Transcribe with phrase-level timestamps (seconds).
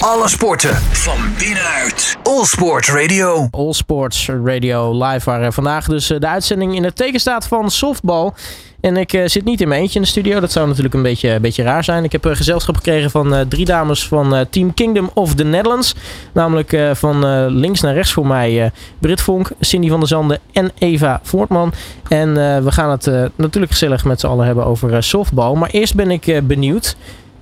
[0.00, 2.16] Alle sporten van binnenuit.
[2.22, 3.48] All Sport Radio.
[3.50, 7.46] All Sports Radio live waar eh, vandaag dus eh, de uitzending in het teken staat
[7.46, 8.34] van softbal.
[8.80, 10.40] En ik uh, zit niet in mijn eentje in de studio.
[10.40, 12.04] Dat zou natuurlijk een beetje, een beetje raar zijn.
[12.04, 15.94] Ik heb uh, gezelschap gekregen van uh, drie dames van Team Kingdom of the Netherlands.
[16.32, 21.20] Namelijk van links naar rechts voor mij Brit Vonk, Cindy van der Zanden en Eva
[21.22, 21.72] Voortman.
[22.08, 25.54] En we gaan het natuurlijk gezellig met z'n allen hebben over softbal.
[25.54, 26.96] Maar eerst ben ik benieuwd,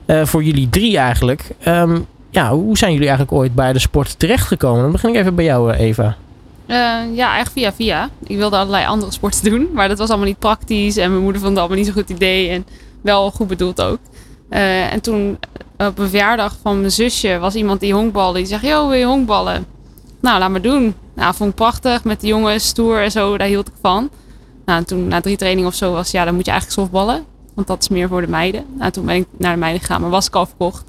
[0.06, 1.50] voor jullie drie eigenlijk.
[1.66, 4.82] Um, ja, hoe zijn jullie eigenlijk ooit bij de sport terechtgekomen?
[4.82, 6.16] Dan begin ik even bij jou, Eva.
[6.66, 6.76] Uh,
[7.14, 8.08] ja, eigenlijk via via.
[8.26, 10.96] Ik wilde allerlei andere sporten doen, maar dat was allemaal niet praktisch.
[10.96, 12.48] En mijn moeder vond het allemaal niet zo'n goed idee.
[12.48, 12.66] En
[13.00, 13.98] wel goed bedoeld ook.
[14.50, 15.38] Uh, en toen
[15.76, 18.38] op een verjaardag van mijn zusje was iemand die honkbalde.
[18.38, 19.66] Die zegt, yo, wil je honkballen?
[20.20, 20.94] Nou, laat maar doen.
[21.14, 22.04] Nou, vond ik prachtig.
[22.04, 24.10] Met de jongens, stoer en zo, daar hield ik van.
[24.64, 27.24] Nou, toen na drie trainingen of zo was, ja, dan moet je eigenlijk softballen.
[27.54, 28.64] Want dat is meer voor de meiden.
[28.78, 30.84] Nou, toen ben ik naar de meiden gegaan, maar was ik al verkocht.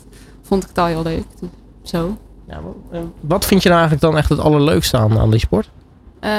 [0.49, 1.25] Vond ik het al heel leuk.
[1.83, 2.17] Zo.
[2.47, 2.59] Ja,
[3.19, 5.69] wat vind je nou eigenlijk dan echt het allerleukste aan, aan die sport?
[6.23, 6.29] Uh,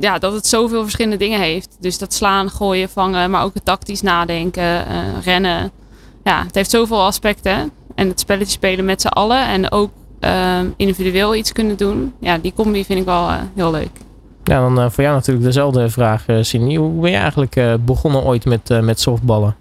[0.00, 1.76] ja, dat het zoveel verschillende dingen heeft.
[1.80, 5.70] Dus dat slaan, gooien, vangen, maar ook het tactisch nadenken, uh, rennen.
[6.24, 7.70] Ja, het heeft zoveel aspecten.
[7.94, 12.12] En het spelletje spelen met z'n allen en ook uh, individueel iets kunnen doen.
[12.18, 13.90] Ja, die combi vind ik wel heel leuk.
[14.44, 16.76] Ja, dan voor jou natuurlijk dezelfde vraag, Cindy.
[16.76, 19.56] Hoe ben je eigenlijk begonnen ooit met, met softballen?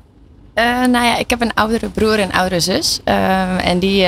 [0.91, 2.99] Nou ja, ik heb een oudere broer en een oudere zus.
[3.63, 4.07] en die,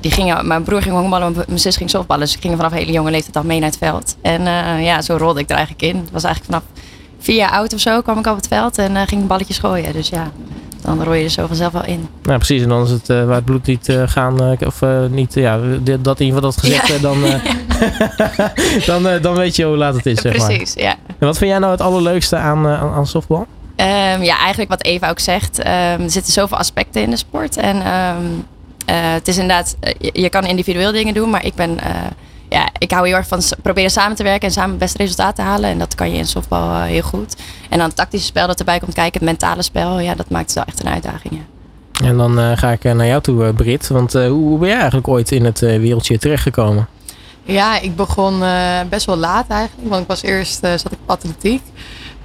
[0.00, 2.24] die gingen, mijn broer ging honkballen, mijn zus ging softballen.
[2.24, 4.16] Dus ik ging vanaf hele jonge leeftijd al mee naar het veld.
[4.22, 5.96] En uh, ja, zo rolde ik er eigenlijk in.
[5.96, 6.84] Het was eigenlijk vanaf
[7.18, 9.92] vier jaar oud of zo kwam ik op het veld en ging balletjes gooien.
[9.92, 10.30] Dus ja,
[10.82, 12.08] dan rol je er zo vanzelf wel in.
[12.22, 12.62] Nou, precies.
[12.62, 14.80] En dan is het waar het bloed niet gaan, of
[15.10, 16.98] niet, ja, dat in ieder geval dat gezegd, ja.
[16.98, 17.18] dan,
[19.02, 20.46] dan, dan weet je hoe laat het is, zeg maar.
[20.46, 20.94] Precies, ja.
[21.06, 23.46] En wat vind jij nou het allerleukste aan, aan, aan softbal?
[23.80, 25.58] Um, ja, eigenlijk wat Eva ook zegt.
[25.58, 27.56] Um, er zitten zoveel aspecten in de sport.
[27.56, 28.46] En um,
[28.90, 31.90] uh, het is inderdaad, uh, je, je, kan individueel dingen doen, maar ik ben, uh,
[32.48, 35.34] ja, ik hou heel erg van proberen samen te werken en samen het beste resultaat
[35.34, 35.70] te halen.
[35.70, 37.36] En dat kan je in softbal heel goed.
[37.68, 40.44] En dan het tactische spel dat erbij komt kijken, het mentale spel, ja, dat maakt
[40.44, 41.34] het wel echt een uitdaging.
[41.34, 42.06] Ja.
[42.06, 43.88] En dan ga ik naar jou toe, Brit.
[43.88, 46.88] Want hoe ben jij eigenlijk ooit in het wereldje terechtgekomen?
[47.42, 48.42] Ja, ik begon
[48.88, 51.62] best wel laat eigenlijk, want ik was eerst zat ik op atletiek.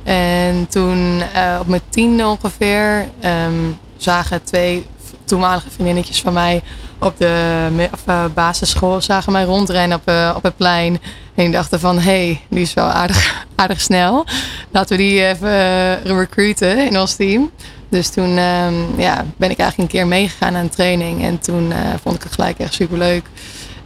[0.05, 1.21] En toen
[1.59, 3.09] op mijn tiende ongeveer
[3.47, 4.85] um, zagen twee
[5.25, 6.61] toenmalige vriendinnetjes van mij
[6.99, 10.99] op de of, uh, basisschool zagen mij rondrennen op, uh, op het plein.
[11.35, 14.25] En dachten van, hé, hey, die is wel aardig, aardig snel.
[14.71, 17.51] Laten we die even recruiten in ons team.
[17.89, 21.23] Dus toen um, ja, ben ik eigenlijk een keer meegegaan aan een training.
[21.23, 23.25] En toen vond ik het gelijk echt superleuk.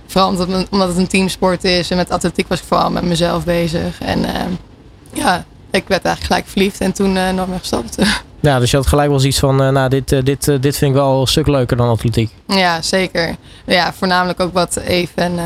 [0.08, 1.90] Vooral omdat, omdat het een teamsport is.
[1.90, 4.02] En met atletiek was ik vooral met mezelf bezig.
[4.02, 4.52] En ehm,
[5.14, 6.82] ja, ik werd eigenlijk gelijk verliefd.
[6.82, 7.98] En toen nooit meer gestopt.
[8.42, 10.78] Ja, dus je had gelijk wel zoiets van, uh, nou, dit, uh, dit, uh, dit
[10.78, 12.32] vind ik wel een stuk leuker dan atletiek.
[12.48, 13.36] Ja, zeker.
[13.66, 15.40] Ja, voornamelijk ook wat Eve en,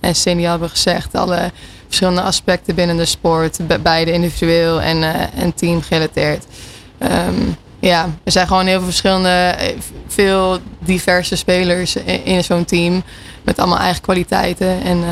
[0.00, 1.14] en Cindy hebben gezegd.
[1.14, 1.50] Alle
[1.86, 3.82] verschillende aspecten binnen de sport.
[3.82, 5.02] Beide individueel en,
[5.34, 6.44] en team gerelateerd.
[6.98, 9.56] Um, ja, er zijn gewoon heel veel verschillende,
[10.06, 13.02] veel diverse spelers in, in zo'n team.
[13.42, 14.82] Met allemaal eigen kwaliteiten.
[14.82, 15.04] En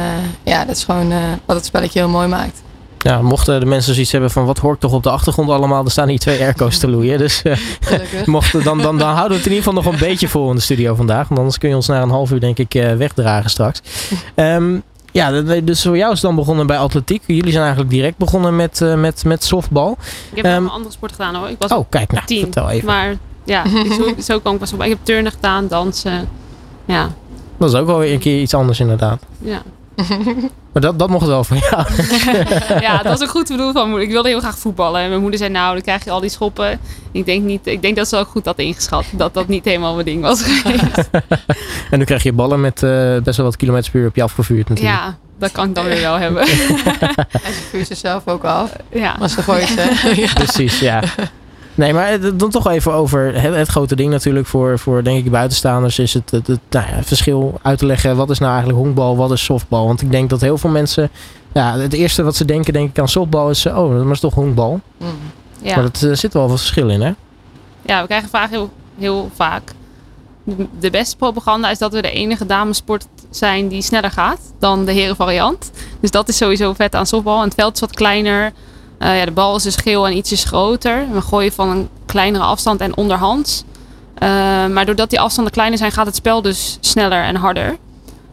[0.42, 1.12] ja, dat is gewoon
[1.44, 2.62] wat het spelletje heel mooi maakt.
[3.02, 5.90] Ja, mochten de mensen zoiets hebben van wat hoort toch op de achtergrond allemaal, er
[5.90, 7.18] staan hier twee airco's te loeien.
[7.18, 7.56] Dus uh,
[8.26, 10.56] mochten, dan, dan, dan houden we het in ieder geval nog een beetje vol in
[10.56, 11.28] de studio vandaag.
[11.28, 13.80] Want anders kun je ons na een half uur denk ik uh, wegdragen straks.
[14.34, 15.30] Um, ja,
[15.60, 17.22] dus voor jou is het dan begonnen bij atletiek.
[17.26, 19.96] Jullie zijn eigenlijk direct begonnen met, uh, met, met softbal.
[20.32, 21.48] Ik heb um, een andere sport gedaan hoor.
[21.48, 22.86] Ik was oh, kijk, nou, tien, vertel even.
[22.86, 23.64] Maar ja,
[23.98, 24.82] zo, zo kan ik pas op.
[24.82, 26.28] Ik heb turnen gedaan, dansen.
[26.84, 27.10] Ja.
[27.58, 29.22] Dat is ook wel weer een keer iets anders inderdaad.
[29.38, 29.62] Ja.
[30.72, 31.84] Maar dat, dat mocht wel van jou.
[32.86, 34.06] ja, dat was ook goed te bedoelen van moeder.
[34.06, 35.00] Ik wilde heel graag voetballen.
[35.00, 36.80] En mijn moeder zei, nou, dan krijg je al die schoppen.
[37.12, 39.04] Ik denk, niet, ik denk dat ze ook goed had ingeschat.
[39.10, 41.10] Dat dat niet helemaal mijn ding was geweest.
[41.90, 44.22] en nu krijg je ballen met uh, best wel wat kilometers per uur op je
[44.22, 44.98] afgevuurd natuurlijk.
[44.98, 46.42] Ja, dat kan ik dan weer wel hebben.
[47.46, 48.72] en ze vuurt zichzelf ook af.
[48.92, 49.16] Ja.
[49.18, 50.12] Maar ze gooit ze.
[50.20, 50.32] ja.
[50.32, 51.02] Precies, ja.
[51.74, 55.30] Nee, maar dan toch even over het, het, grote ding natuurlijk voor, voor denk ik
[55.30, 58.16] buitenstaanders is het, het, het nou ja, verschil uit te leggen.
[58.16, 59.86] Wat is nou eigenlijk honkbal, wat is softbal?
[59.86, 61.10] Want ik denk dat heel veel mensen,
[61.52, 64.34] ja, het eerste wat ze denken denk ik aan softbal is, oh, dat is toch
[64.34, 64.80] honkbal?
[64.96, 65.06] Mm.
[65.62, 65.76] Ja.
[65.76, 67.12] Maar er zit wel wat verschil in, hè?
[67.82, 69.72] Ja, we krijgen vragen heel, heel vaak.
[70.80, 74.92] De beste propaganda is dat we de enige damesport zijn die sneller gaat dan de
[74.92, 75.70] herenvariant.
[76.00, 77.38] Dus dat is sowieso vet aan softbal.
[77.38, 78.52] En het veld is wat kleiner.
[79.02, 81.06] Uh, ja, de bal is dus geel en ietsjes groter.
[81.12, 83.64] We gooien van een kleinere afstand en onderhands.
[84.22, 84.28] Uh,
[84.66, 87.76] maar doordat die afstanden kleiner zijn, gaat het spel dus sneller en harder.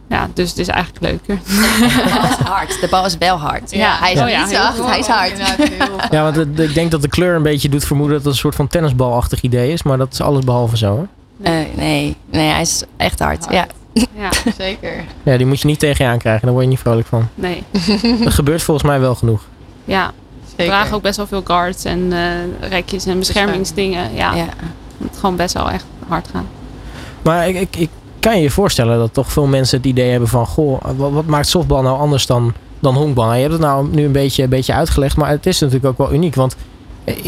[0.10, 1.40] Ja, dus het is eigenlijk leuker.
[1.46, 2.82] De bal is hard.
[2.82, 3.72] De bal is wel hard.
[3.72, 5.34] Ja, hij is oh, ja, niet zacht, hij is hard.
[6.12, 8.40] Ja, want het, ik denk dat de kleur een beetje doet vermoeden dat het een
[8.40, 9.84] soort van tennisbalachtig idee is.
[9.84, 11.08] Maar dat is alles behalve zo,
[11.42, 11.62] hè?
[11.62, 13.46] Uh, nee, nee, hij is echt hard.
[13.46, 13.54] hard.
[13.54, 13.68] Ja.
[14.16, 15.04] Ja, Zeker.
[15.24, 16.42] Ja, die moet je niet tegen je aankrijgen.
[16.42, 17.28] Daar word je niet vrolijk van.
[17.36, 17.64] nee.
[18.24, 19.42] Dat gebeurt volgens mij wel genoeg.
[19.86, 20.12] Ja,
[20.60, 20.78] we Zeker.
[20.80, 24.14] dragen ook best wel veel guards en eh rekjes en beschermingsdingen.
[24.16, 24.46] Ja, Ja.
[24.46, 24.48] het
[24.98, 26.48] moet gewoon best wel echt hard gaan.
[27.22, 27.90] Maar ik, ik, ik
[28.20, 30.46] kan je je voorstellen dat toch veel mensen het idee hebben van...
[30.46, 33.34] Goh, wat, wat maakt softbal nou anders dan, dan honkbal?
[33.34, 35.18] Je hebt het nou nu een beetje, een beetje uitgelegd.
[35.18, 36.36] Maar het is natuurlijk ook wel uniek.
[36.36, 36.56] Want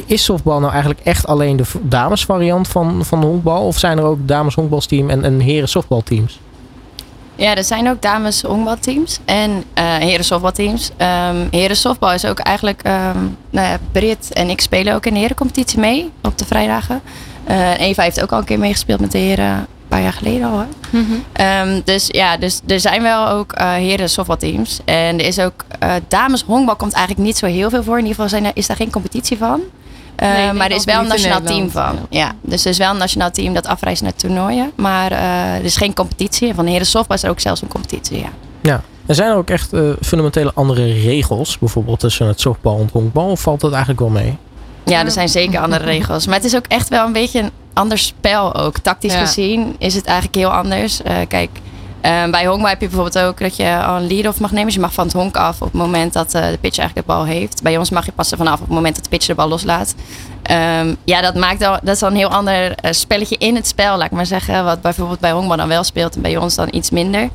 [0.06, 3.66] is softbal nou eigenlijk echt alleen de damesvariant van, van honkbal?
[3.68, 6.40] Of zijn er ook dames honkbalsteam en, en heren softbalteams?
[7.42, 10.92] Ja, er zijn ook dames honkbalteams en eh heren softbalteams.
[10.98, 12.82] Ehm heren softbal is ook eigenlijk...
[12.84, 13.18] ehm
[13.50, 17.02] nou ja, Brit en ik spelen ook in de herencompetitie mee op de vrijdagen.
[17.44, 20.48] Eh, Eva heeft ook al een keer meegespeeld met de heren een paar jaar geleden
[20.48, 20.52] al.
[20.52, 20.66] Hoor.
[21.32, 24.80] Ehm, dus ja, dus er zijn wel ook eh heren softbalteams.
[24.86, 27.98] En er is ook uh, dames honkbal komt eigenlijk niet zo heel veel voor.
[27.98, 29.62] In ieder geval zijn is daar geen competitie van.
[30.30, 31.96] Nee, denk maar er is wel een nationaal team van.
[32.10, 32.32] Ja.
[32.42, 34.72] dus er is wel een nationaal team dat afreist naar toernooien.
[34.76, 36.54] Maar uh, er is geen competitie.
[36.54, 38.18] Van de heren softbal is er ook zelfs een competitie.
[38.18, 38.30] Ja.
[38.62, 38.82] Ja.
[39.06, 42.92] Er zijn er ook echt uh, fundamentele andere regels, bijvoorbeeld tussen het softbal en het
[42.92, 44.38] honkbal, of valt dat eigenlijk wel mee?
[44.86, 46.26] Ja, er zijn zeker andere regels.
[46.26, 48.78] Maar het is ook echt wel een beetje een ander spel ook.
[48.78, 49.20] Tactisch ja.
[49.20, 51.02] gezien is het eigenlijk heel anders.
[51.02, 51.50] Uh, kijk,
[52.06, 54.66] uh, bij honkbal heb je bijvoorbeeld ook dat je al een lead-off mag nemen.
[54.66, 57.08] Dus je mag van het honk af op het moment dat uh, de pitcher eigenlijk
[57.08, 57.62] de bal heeft.
[57.64, 59.50] Bij ons mag je pas ervan af op het moment dat de pitcher de bal
[59.50, 59.96] loslaat.
[60.52, 63.68] Um, ja, dat maakt al, dat is al een heel ander uh, spelletje in het
[63.68, 64.64] spel, laat ik maar zeggen.
[64.64, 67.30] Wat bijvoorbeeld bij honkbal dan wel speelt en bij ons dan iets minder.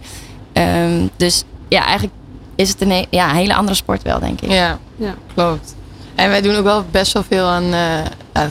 [0.52, 2.14] Um, dus ja, eigenlijk
[2.54, 4.50] is het een ja, hele andere sport wel, denk ik.
[4.50, 5.14] Ja, ja.
[5.34, 5.74] klopt.
[6.14, 8.00] En wij doen ook wel best wel veel aan uh,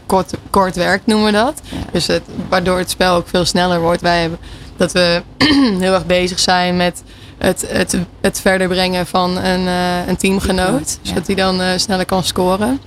[0.05, 1.61] kort, kort werk, noemen we dat.
[1.63, 1.77] Ja.
[1.91, 4.01] Dus het, waardoor het spel ook veel sneller wordt.
[4.01, 4.39] Wij hebben
[4.77, 5.21] dat we
[5.79, 7.03] heel erg bezig zijn met
[7.37, 10.99] het, het, het verder brengen van een, uh, een teamgenoot.
[11.01, 11.09] Ja.
[11.09, 12.79] Zodat hij dan uh, sneller kan scoren.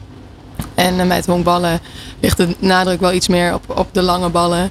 [0.75, 1.81] En met honkballen
[2.21, 4.71] ligt de nadruk wel iets meer op, op de lange ballen.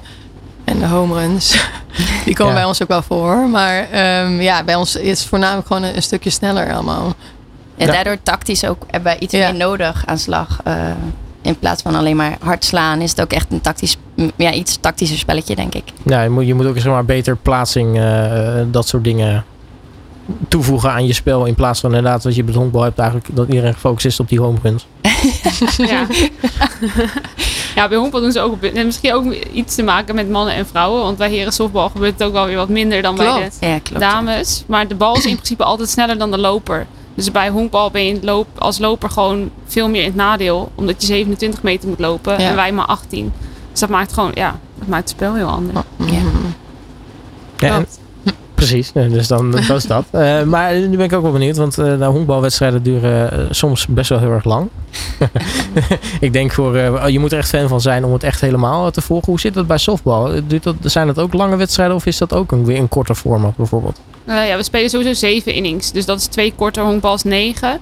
[0.64, 1.68] En de home runs.
[2.24, 2.58] Die komen ja.
[2.58, 3.36] bij ons ook wel voor.
[3.36, 3.88] Maar
[4.24, 7.14] um, ja, bij ons is het voornamelijk gewoon een, een stukje sneller allemaal.
[7.76, 7.92] En ja.
[7.92, 9.50] daardoor tactisch ook hebben we iets ja.
[9.50, 10.60] meer nodig aan slag.
[10.68, 10.74] Uh,
[11.48, 13.96] in plaats van alleen maar hard slaan, is het ook echt een tactisch,
[14.36, 15.84] ja, iets tactischer spelletje, denk ik.
[16.04, 19.44] Ja, je moet, je moet ook zeg maar beter plaatsing, uh, dat soort dingen
[20.48, 21.44] toevoegen aan je spel.
[21.44, 24.28] In plaats van inderdaad, wat je bij honkbal hebt, eigenlijk dat iedereen gefocust is op
[24.28, 24.86] die home runs.
[25.92, 26.06] ja.
[27.74, 31.02] ja, bij honkbal doen ze ook misschien ook iets te maken met mannen en vrouwen.
[31.02, 33.38] Want bij heren softbal gebeurt het ook wel weer wat minder dan klopt.
[33.38, 34.64] bij de ja, klopt, dames.
[34.66, 36.86] Maar de bal is in principe altijd sneller dan de loper.
[37.18, 40.70] Dus bij honkbal ben je loop, als loper gewoon veel meer in het nadeel.
[40.74, 42.48] Omdat je 27 meter moet lopen ja.
[42.48, 43.32] en wij maar 18.
[43.70, 45.78] Dus dat maakt gewoon, ja, dat maakt het spel heel anders.
[45.96, 46.20] Ja.
[47.56, 47.86] ja en,
[48.54, 50.04] precies, dus dan dat is dat.
[50.12, 53.86] Uh, maar nu ben ik ook wel benieuwd, want uh, de honkbalwedstrijden duren uh, soms
[53.86, 54.68] best wel heel erg lang.
[56.20, 56.76] ik denk voor,
[57.10, 59.28] je moet er echt fan van zijn om het echt helemaal te volgen.
[59.28, 60.30] Hoe zit dat bij softbal?
[60.46, 63.14] Duurt dat, zijn dat ook lange wedstrijden of is dat ook een, weer een korter
[63.14, 64.00] format bijvoorbeeld?
[64.28, 65.92] Uh, ja, we spelen sowieso zeven innings.
[65.92, 67.80] Dus dat is twee korter, honkbal is negen.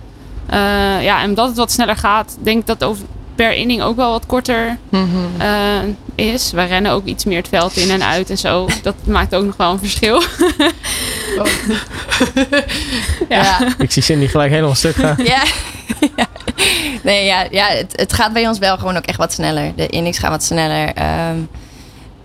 [0.51, 3.05] Uh, ja, en omdat het wat sneller gaat, denk ik dat over
[3.35, 5.41] per inning ook wel wat korter mm -hmm.
[5.41, 6.51] uh, is.
[6.53, 8.69] Wij rennen ook iets meer het veld in en uit en zo.
[8.83, 10.17] Dat maakt ook nog wel een verschil.
[11.39, 11.47] oh.
[13.29, 13.43] ja.
[13.43, 13.59] ja.
[13.79, 15.17] Ik zie Cindy gelijk helemaal stuk gaan.
[15.25, 15.43] ja.
[16.17, 16.27] ja.
[17.03, 19.73] Nee, ja, ja het, het, gaat bij ons wel gewoon ook echt wat sneller.
[19.77, 20.89] De innings gaan wat sneller.
[21.29, 21.49] Um,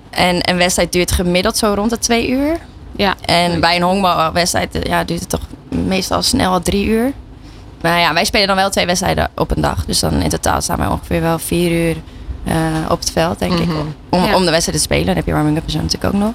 [0.09, 2.57] en een wedstrijd duurt gemiddeld zo rond de twee uur.
[3.01, 3.15] Ja.
[3.25, 7.12] En bij een honkbalwedstrijd ja, duurt het toch meestal snel al drie uur.
[7.81, 9.86] Maar ja, wij spelen dan wel twee wedstrijden op een dag.
[9.86, 11.96] Dus dan in totaal staan wij ongeveer wel vier uur
[12.48, 12.53] uh,
[12.89, 13.70] op het veld, denk mm -hmm.
[13.70, 13.86] ik.
[14.10, 14.36] Om, ja.
[14.36, 15.05] om de wedstrijd te spelen.
[15.05, 16.34] Dan heb je warming-up en zo natuurlijk ook nog.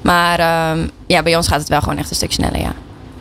[0.00, 2.72] Maar um, ja, bij ons gaat het wel gewoon echt een stuk sneller, ja.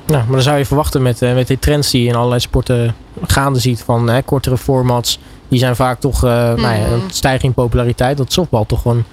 [0.08, 2.40] Nou, maar dan zou je verwachten met, uh, met die trends die je in allerlei
[2.40, 5.20] sporten gaande ziet van hè, kortere formats.
[5.48, 6.62] Die zijn vaak toch uh, mm.
[6.62, 8.18] nou ja, een stijging in populariteit.
[8.18, 9.06] Dat softbal toch gewoon een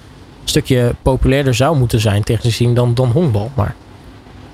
[0.49, 3.51] stukje populairder zou moeten zijn technisch gezien dan, dan honkbal.
[3.53, 3.75] Maar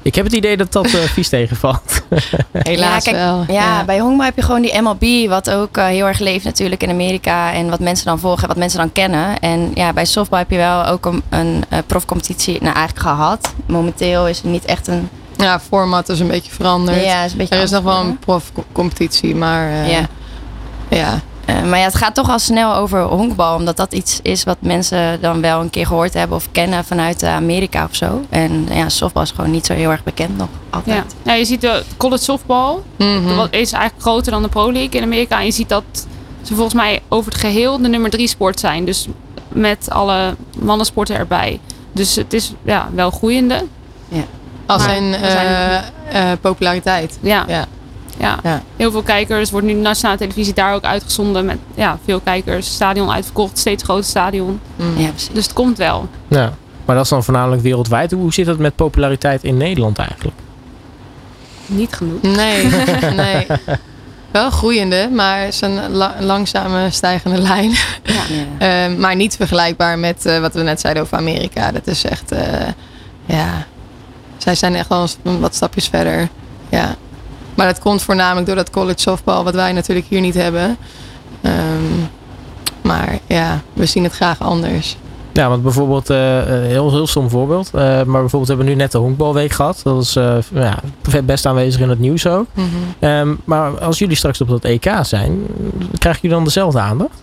[0.02, 2.04] ik heb het idee dat dat uh, vies tegenvalt.
[2.52, 3.44] Helaas ja, kijk, wel.
[3.48, 6.46] Ja, ja, bij honkbal heb je gewoon die MLB, wat ook uh, heel erg leeft
[6.46, 7.54] natuurlijk in Amerika.
[7.54, 9.40] En wat mensen dan volgen, wat mensen dan kennen.
[9.40, 13.54] En ja, bij softbal heb je wel ook een, een uh, profcompetitie nou, eigenlijk gehad.
[13.66, 15.10] Momenteel is er niet echt een...
[15.38, 17.04] Ja, format is een beetje veranderd.
[17.04, 20.08] Ja, is een beetje er is nog wel een profcompetitie, maar ja.
[20.90, 21.22] ja.
[21.56, 23.56] Uh, maar ja, het gaat toch al snel over honkbal.
[23.56, 27.24] Omdat dat iets is wat mensen dan wel een keer gehoord hebben of kennen vanuit
[27.24, 28.22] Amerika of zo.
[28.30, 31.16] En ja, softbal is gewoon niet zo heel erg bekend nog altijd.
[31.24, 32.84] Ja, ja je ziet de college softbal.
[32.96, 33.10] Mhm.
[33.10, 33.36] Mm -hmm.
[33.36, 35.40] Dat is eigenlijk groter dan de Pro League in Amerika.
[35.40, 35.84] En je ziet dat
[36.42, 38.86] ze volgens mij over het geheel de nummer drie sport zijn.
[38.86, 39.08] Dus
[39.48, 41.60] met alle mannensporten erbij.
[41.92, 43.66] Dus het is ja, wel groeiende.
[44.08, 44.24] Ja.
[44.66, 47.18] Als zijn, uh, zijn uh, populariteit.
[47.22, 47.46] Ja.
[47.48, 47.66] ja.
[48.22, 48.40] Ja.
[48.44, 48.62] ja.
[48.76, 49.52] heel veel kijkers.
[49.52, 52.74] Wordt nu de nationale televisie daar ook uitgezonden met ja, veel kijkers.
[52.74, 54.60] Stadion uitverkocht, steeds groter stadion.
[54.76, 54.98] Mm.
[54.98, 56.10] Ja, dus het komt wel.
[56.28, 56.54] Ja.
[56.86, 58.12] Maar dat is dan voornamelijk wereldwijd.
[58.12, 60.38] Hoe zit het met populariteit in Nederland eigenlijk?
[61.66, 62.22] Niet genoeg.
[62.22, 62.66] Nee,
[63.16, 63.48] nee.
[64.32, 67.72] Wel groeiende, maar het is een la- langzame stijgende lijn.
[68.04, 68.22] Ja.
[68.58, 71.72] Ehm, maar niet vergelijkbaar met eh, wat we net zeiden over Amerika.
[71.72, 72.68] Dat is echt, eh,
[73.26, 73.66] ja.
[74.38, 76.28] Zij zijn echt al een wat stapjes verder.
[76.70, 76.96] Ja.
[77.56, 80.78] Maar dat komt voornamelijk door dat college softball, wat wij natuurlijk hier niet hebben.
[81.42, 81.56] Ehm,
[82.82, 84.98] maar ja, we zien het graag anders.
[85.34, 87.70] Ja, want bijvoorbeeld, eh, een heel, heel stom voorbeeld.
[87.74, 89.80] eh, maar bijvoorbeeld hebben we nu net de honkbalweek gehad.
[89.84, 90.80] Dat is eh, ja,
[91.24, 92.46] best aanwezig in het nieuws ook.
[92.54, 92.68] Mhm.
[93.00, 95.46] Ehm, maar als jullie straks op dat EK zijn,
[95.98, 97.22] krijgen jullie dan dezelfde aandacht?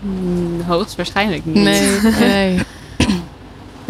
[0.00, 1.54] Mm, hoogstwaarschijnlijk niet.
[1.54, 2.58] Nee, nee.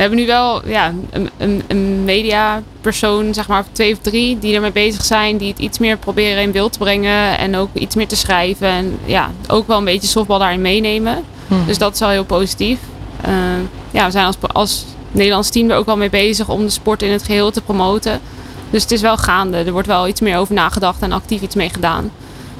[0.01, 4.55] We hebben nu wel ja, een, een, een mediapersoon, zeg maar, twee of drie, die
[4.55, 5.37] ermee bezig zijn.
[5.37, 7.39] Die het iets meer proberen in beeld te brengen.
[7.39, 8.69] En ook iets meer te schrijven.
[8.69, 11.25] En ja, ook wel een beetje softbal daarin meenemen.
[11.47, 11.67] Mhm.
[11.67, 12.79] Dus dat is wel heel positief.
[13.21, 13.33] Eh,
[13.91, 17.03] ja, we zijn als, als Nederlands team er ook wel mee bezig om de sport
[17.03, 18.21] in het geheel te promoten.
[18.71, 19.57] Dus het is wel gaande.
[19.57, 22.11] Er wordt wel iets meer over nagedacht en actief iets mee gedaan.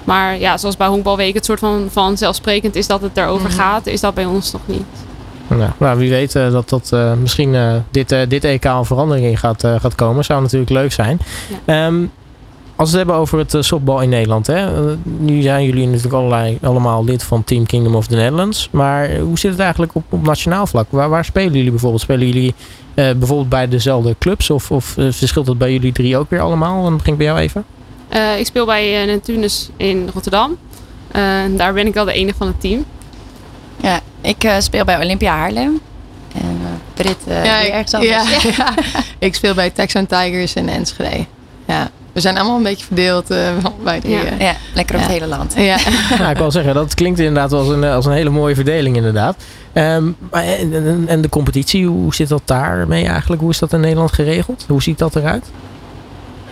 [0.05, 3.59] Maar ja, zoals bij Honkbalweek het soort van vanzelfsprekend is dat het erover Mhm.
[3.59, 5.09] gaat, is dat bij ons nog niet.
[5.59, 8.85] Ja, nou, wie weet eh, dat dat eh, misschien eh, dit, eh, dit EK een
[8.85, 10.25] verandering in gaat, eh, gaat komen.
[10.25, 11.19] Zou natuurlijk leuk zijn.
[11.65, 12.05] Ehm,
[12.77, 14.47] als we het hebben over het softbal in Nederland.
[14.47, 14.95] Hè?
[15.05, 18.69] nu zijn jullie natuurlijk allerlei, allemaal lid van Team Kingdom of the Netherlands.
[18.73, 20.87] Maar hoe zit het eigenlijk op, op nationaal vlak?
[20.91, 22.03] Waar, waar spelen jullie bijvoorbeeld?
[22.03, 22.55] Spelen jullie
[22.95, 24.51] eh, bijvoorbeeld bij dezelfde clubs?
[24.51, 26.83] Of, of verschilt dat bij jullie drie ook weer allemaal?
[26.83, 27.65] Dan begin ik bij jou even.
[28.11, 30.51] Eh, ik speel bij uh, Neptunus in Rotterdam.
[31.17, 32.85] Uh, daar ben ik wel de enige van het team.
[33.83, 35.81] Ja, ik uh, speel bij Olympia Haarlem.
[36.35, 38.43] En uh, Brit uh, ja, ik, ergens anders.
[38.43, 38.75] Ja, ja.
[39.27, 41.27] ik speel bij Texan Tigers in Enschede.
[41.67, 41.91] Ja.
[42.13, 43.39] We zijn allemaal een beetje verdeeld uh,
[43.85, 44.11] bij die...
[44.11, 45.55] Ja, ja lekker op het hele land.
[45.57, 45.77] Ja.
[46.19, 49.37] nou, ik wil zeggen, dat klinkt inderdaad als een, als een hele mooie verdeling inderdaad.
[49.75, 53.41] Um, en, en, en, de competitie, hoe zit dat daarmee eigenlijk?
[53.41, 54.65] Hoe is dat in Nederland geregeld?
[54.69, 55.51] Hoe ziet dat eruit?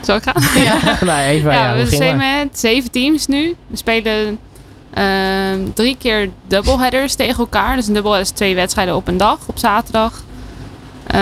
[0.01, 0.63] Zal ik gaan?
[0.63, 3.57] Ja, nou, even, ja, ja, we zijn met zeven teams nu.
[3.67, 4.39] We spelen
[4.95, 7.77] uh, drie keer doubleheaders tegen elkaar.
[7.77, 10.23] Dus een doubleheader is twee wedstrijden op een dag, op zaterdag.
[11.15, 11.21] Uh,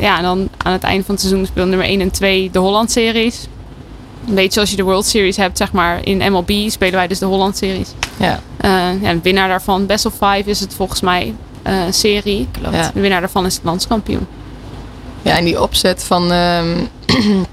[0.00, 2.58] ja, en dan aan het einde van het seizoen spelen nummer 1 en 2 de
[2.58, 3.46] Holland-series.
[4.28, 6.06] Een beetje zoals je de World Series hebt, zeg maar.
[6.06, 7.92] In MLB spelen wij dus de Holland-series.
[8.16, 8.40] Ja.
[8.64, 11.34] Uh, ja, de winnaar daarvan, Best of Five, is het volgens mij
[11.66, 12.48] uh, een serie.
[12.50, 12.74] Klopt.
[12.74, 12.90] Ja.
[12.94, 14.26] De winnaar daarvan is het landskampioen.
[15.22, 16.88] Ja, en die opzet van, um,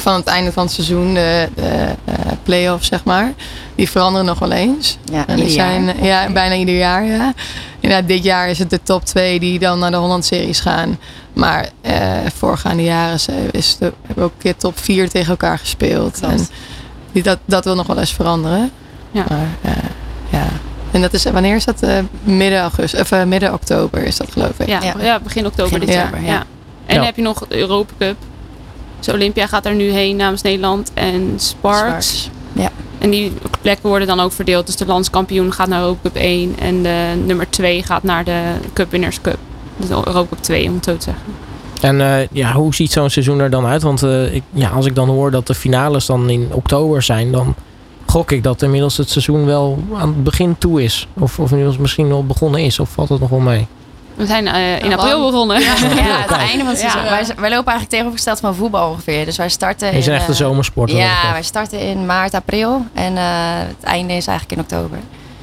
[0.00, 3.32] van het einde van het seizoen, de, de uh, play-offs, zeg maar,
[3.74, 4.98] die veranderen nog wel eens.
[5.04, 6.04] Ja, en die zijn jaar.
[6.04, 7.04] ja, bijna ieder jaar.
[7.04, 7.32] Ja.
[7.80, 10.98] Inderdaad, dit jaar is het de top 2 die dan naar de Holland-series gaan.
[11.32, 11.92] Maar uh,
[12.36, 13.18] voorgaande jaren
[13.50, 16.18] is de, hebben we ook een keer top 4 tegen elkaar gespeeld.
[16.18, 16.34] Klopt.
[16.34, 16.46] En
[17.12, 18.70] die, dat, dat wil nog wel eens veranderen.
[19.10, 19.24] Ja.
[19.28, 19.72] Maar, uh,
[20.30, 20.46] ja.
[20.90, 21.82] En dat is, wanneer is dat?
[21.82, 24.68] Uh, midden, augustus, of uh, midden oktober is dat geloof ik.
[24.68, 24.94] Ja, ja.
[25.00, 26.22] ja begin oktober begin dit jaar.
[26.22, 26.32] ja.
[26.32, 26.42] Ja.
[26.86, 28.16] En dan heb je nog de Europa Cup.
[29.04, 31.78] Dus Olympia gaat er nu heen namens Nederland en Sparks.
[31.78, 32.30] Sparks.
[32.52, 32.70] Ja.
[32.98, 34.66] En die plekken worden dan ook verdeeld.
[34.66, 38.42] Dus de landskampioen gaat naar Europa Cup 1 en de nummer 2 gaat naar de
[38.72, 39.38] Cup Winners Cup.
[39.76, 41.22] Dus Europa Cup 2 om het zo te zeggen.
[41.80, 43.82] En uh, ja, hoe ziet zo'n seizoen er dan uit?
[43.82, 47.32] Want uh, ik, ja, als ik dan hoor dat de finales dan in oktober zijn,
[47.32, 47.54] dan
[48.06, 51.08] gok ik dat inmiddels het seizoen wel aan het begin toe is.
[51.14, 52.80] Of, of inmiddels misschien al begonnen is.
[52.80, 53.66] Of valt het nog wel mee?
[54.14, 55.60] We zijn uh, in april begonnen.
[55.60, 57.02] Ja, ja het einde van het seizoen.
[57.02, 57.10] Ja.
[57.10, 59.24] Wij, wij, lopen eigenlijk tegenovergesteld van voetbal ongeveer.
[59.24, 59.96] Dus wij starten.
[59.96, 60.90] Je zijn echt de zomersport.
[60.90, 62.86] Ja, wij starten in maart, april.
[62.94, 63.22] En uh,
[63.58, 64.98] het einde is eigenlijk in oktober.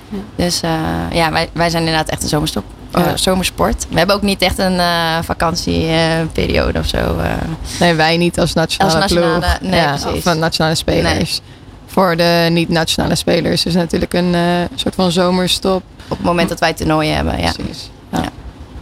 [0.09, 0.17] Ja.
[0.35, 0.71] Dus uh,
[1.11, 2.63] ja, wij, wij zijn inderdaad echt een zomerstop.
[2.93, 3.17] Ja.
[3.17, 3.85] zomersport.
[3.89, 4.79] We hebben ook niet echt een
[5.23, 7.15] vakantieperiode of zo.
[7.79, 9.71] Nee, wij niet als nationale, als nationale ploeg.
[9.71, 10.25] Nee, ja, precies.
[10.25, 11.13] Of nationale spelers.
[11.13, 11.59] Nee
[11.91, 14.41] voor de niet-nationale spelers is natuurlijk een uh,
[14.75, 15.83] soort van zomerstop.
[16.07, 17.51] Op het moment dat wij toernooien hebben, ja.
[17.51, 17.89] Precies.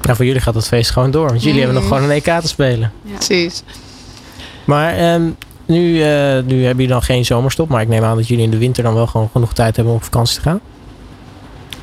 [0.01, 1.27] Nou, voor jullie gaat het feest gewoon door.
[1.27, 1.63] Want jullie mm.
[1.63, 2.91] hebben nog gewoon een EK te spelen.
[3.01, 3.13] Ja.
[3.13, 3.63] Precies.
[4.65, 6.03] Maar um, nu, uh,
[6.43, 7.69] nu hebben jullie dan geen zomerstop.
[7.69, 9.93] Maar ik neem aan dat jullie in de winter dan wel gewoon genoeg tijd hebben
[9.93, 10.59] om op vakantie te gaan.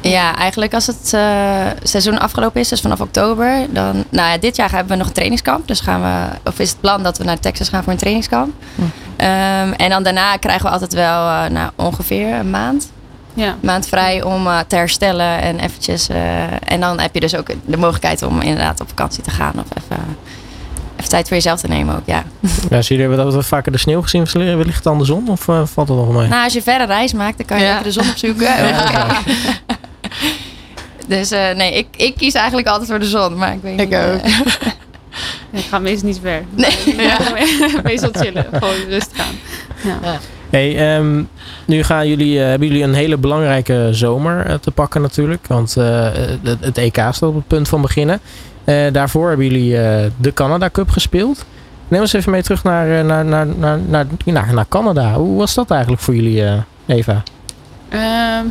[0.00, 4.56] Ja, eigenlijk als het uh, seizoen afgelopen is, dus vanaf oktober, dan, nou ja, dit
[4.56, 5.68] jaar hebben we nog een trainingskamp.
[5.68, 8.52] Dus gaan we, of is het plan dat we naar Texas gaan voor een trainingskamp.
[8.74, 8.82] Hm.
[8.82, 12.90] Um, en dan daarna krijgen we altijd wel uh, nou, ongeveer een maand.
[13.36, 13.56] Ja.
[13.60, 16.10] Maand vrij om uh, te herstellen en eventjes.
[16.10, 19.52] Uh, en dan heb je dus ook de mogelijkheid om inderdaad op vakantie te gaan
[19.54, 20.04] of even,
[20.96, 22.22] even tijd voor jezelf te nemen ook, ja.
[22.70, 25.60] ja zie je dat we vaker de sneeuw gezien wellicht dan de zon of uh,
[25.64, 26.28] valt het nog mee?
[26.28, 27.82] Nou, als je verre reis maakt, dan kan je ja.
[27.82, 28.44] de zon opzoeken.
[28.44, 29.20] ja,
[31.06, 33.98] dus nee, ik, ik kies eigenlijk altijd voor de zon, maar ik weet ik niet.
[33.98, 34.20] ook.
[35.50, 36.44] Ik ga meestal niet ver.
[36.50, 36.96] Nee.
[36.96, 37.18] Ja.
[37.82, 38.46] meestal chillen.
[38.52, 39.38] Gewoon rustig aan.
[40.02, 40.18] Ja.
[40.50, 41.28] Hey, um,
[41.64, 45.46] nu gaan jullie, uh, hebben jullie een hele belangrijke zomer uh, te pakken natuurlijk.
[45.46, 46.08] Want uh,
[46.60, 48.20] het, EK staat op het punt van beginnen.
[48.66, 51.44] Eh, daarvoor hebben jullie eh, de Canada Cup gespeeld.
[51.88, 53.78] Neem ons even mee terug naar, eh, naar, naar, naar,
[54.24, 55.14] naar, naar, Canada.
[55.14, 57.22] Hoe was dat eigenlijk voor jullie, eh, Eva?
[57.88, 58.44] Ehm,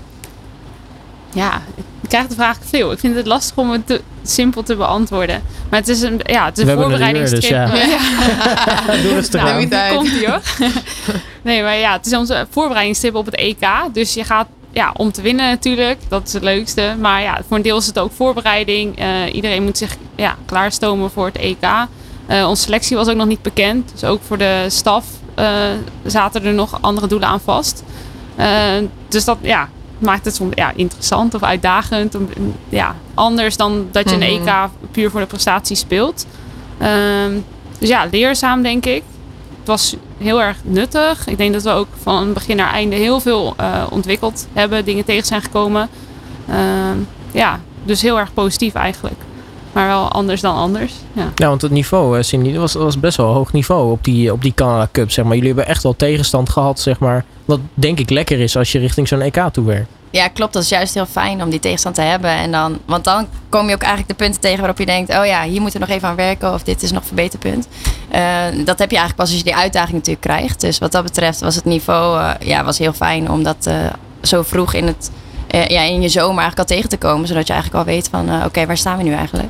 [1.33, 1.61] ja,
[2.05, 2.91] ik krijg de vraag veel.
[2.91, 5.41] Ik vind het lastig om het te, simpel te beantwoorden.
[5.69, 7.51] Maar het is een, ja, het is We een hebben een uur, dus voorbereidingstrip.
[8.87, 9.01] ja.
[9.03, 10.41] Doe rustig Nou, komt ie hoor.
[11.41, 13.67] nee, maar ja, het is onze voorbereidingstrip op het EK.
[13.93, 15.99] Dus je gaat ja, om te winnen natuurlijk.
[16.07, 16.95] Dat is het leukste.
[16.99, 18.97] Maar ja, voor een deel is het ook voorbereiding.
[18.97, 21.87] Eh, iedereen moet zich ja, klaarstomen voor het EK.
[22.27, 23.91] Eh, onze selectie was ook nog niet bekend.
[23.91, 25.69] Dus ook voor de staf eh,
[26.05, 27.83] zaten er nog andere doelen aan vast.
[28.35, 28.47] Eh,
[29.07, 32.15] dus dat ja, maakt het soms ja, interessant of uitdagend.
[32.15, 32.29] Om-
[32.69, 34.47] Ja, anders dan dat je een Mhm.
[34.47, 36.25] EK puur voor de prestatie speelt.
[36.77, 37.31] Ehm,
[37.79, 39.03] dus ja, leerzaam denk ik.
[39.59, 41.27] Het was heel erg nuttig.
[41.27, 44.85] Ik denk dat we ook van begin naar einde heel veel eh, ontwikkeld hebben.
[44.85, 45.89] Dingen tegen zijn gekomen.
[46.49, 46.97] Ehm,
[47.31, 49.19] ja, dus heel erg positief eigenlijk.
[49.75, 50.93] Maar wel anders dan anders.
[51.13, 51.31] Ja.
[51.35, 54.41] Ja, want het niveau, eh, Cindy, was, was best wel hoog niveau op die, op
[54.41, 55.11] die Canada Cup.
[55.11, 55.33] Zeg maar.
[55.33, 57.25] Jullie hebben echt wel tegenstand gehad, zeg maar.
[57.45, 59.89] Wat denk ik lekker is als je richting zo'n EK toe werkt.
[60.09, 60.53] Ja, klopt.
[60.53, 62.29] Dat is juist heel fijn om die tegenstand te hebben.
[62.29, 65.25] En dan, want dan kom je ook eigenlijk de punten tegen waarop je denkt: oh
[65.25, 66.53] ja, hier moeten we nog even aan werken.
[66.53, 67.67] Of dit is nog een verbeterpunt.
[68.09, 68.21] Eh,
[68.65, 70.61] dat heb je eigenlijk pas als je die uitdaging natuurlijk krijgt.
[70.61, 73.75] Dus wat dat betreft was het niveau eh, ja, was heel fijn om dat eh,
[74.21, 75.11] zo vroeg in, het,
[75.47, 77.27] eh, ja, in je zomer eigenlijk al tegen te komen.
[77.27, 79.49] Zodat je eigenlijk al weet van eh, oké, waar staan we nu eigenlijk?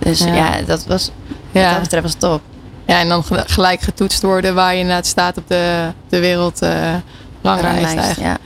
[0.00, 0.62] Dus ja, Ja.
[0.66, 1.10] dat was
[1.52, 1.72] wat Ja.
[1.72, 2.40] dat betreft was het top.
[2.86, 7.02] ja, en dan ge- gelijk getoetst worden waar je inderdaad staat op de, de wereldranglijst
[7.42, 8.18] Ranglijst, eigenlijk.
[8.20, 8.36] ja.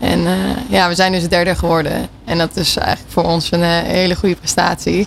[0.00, 0.32] En eh,
[0.68, 2.08] ja, we zijn dus derde geworden.
[2.24, 5.06] En dat is eigenlijk voor ons een eh, hele goede prestatie.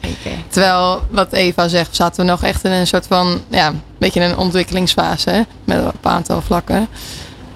[0.50, 4.22] Terwijl, wat Eva zegt, zaten we nog echt in een soort van, ja, een beetje
[4.22, 5.46] een ontwikkelingsfase.
[5.64, 6.88] Met een aantal vlakken.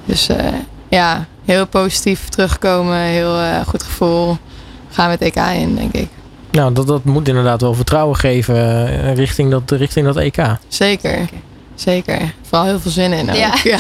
[0.05, 0.45] Dus eh,
[0.89, 2.97] ja, heel positief terugkomen.
[2.97, 4.37] Heel eh, goed gevoel.
[4.91, 6.09] Gaan we het EK in, denk ik.
[6.51, 10.37] Nou, dat, dat moet inderdaad wel vertrouwen geven eh, richting, dat, richting dat EK.
[10.67, 11.19] Zeker.
[11.75, 12.33] Zeker.
[12.41, 13.35] Vooral heel veel zin in ook.
[13.45, 13.53] Ja.
[13.63, 13.79] ja.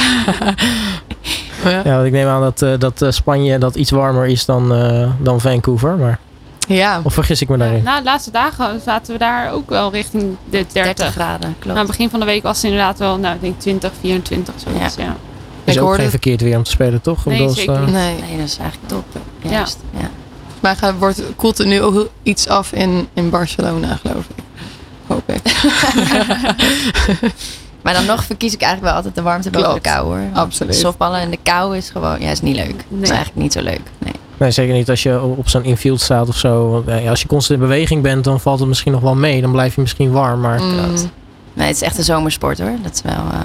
[1.83, 1.83] ja.
[1.95, 5.09] Want ik neem aan dat, eh, dat eh, Spanje dat iets warmer is dan, eh,
[5.19, 5.95] dan Vancouver.
[5.97, 6.19] Maar,
[6.67, 6.99] Ja.
[7.03, 7.83] of vergis ik me daarin?
[7.83, 10.73] Na de laatste dagen zaten we daar ook wel richting de 30.
[10.83, 11.69] 30 graden, klopt.
[11.77, 14.53] Aan het begin van de week was het inderdaad wel, nou, ik denk 20, 24,
[14.57, 14.95] zoiets.
[14.95, 15.15] Ja.
[15.63, 17.25] is ik ook hoorde- geen verkeerd weer om te spelen, toch?
[17.25, 17.65] Nee, niet.
[17.65, 17.75] Nee.
[17.85, 19.05] Nee, dat is eigenlijk top.
[19.41, 19.79] Juist.
[19.99, 20.09] Ja.
[20.61, 24.43] Maar gaat, wordt, koelt het nu ook iets af in, in Barcelona, geloof ik.
[25.07, 25.41] Hoop ik.
[27.81, 30.21] Maar dan nog verkies ik eigenlijk wel altijd de warmte boven de kou hoor.
[30.33, 30.75] Absoluut.
[30.75, 32.75] Softballen en de kou is gewoon, ja, is niet leuk.
[32.89, 33.81] Dat is eigenlijk niet zo leuk.
[33.97, 34.13] Nee.
[34.37, 36.69] Nee, zeker niet als je op zo'n infield staat of zo.
[36.71, 39.41] Want, eh, als je constant in beweging bent, dan valt het misschien nog wel mee.
[39.41, 40.39] Dan blijf je misschien warm.
[40.39, 40.75] Maar Mm.
[41.53, 42.73] nee, het is echt een zomersport hoor.
[42.83, 43.13] Dat is wel.
[43.31, 43.39] eh,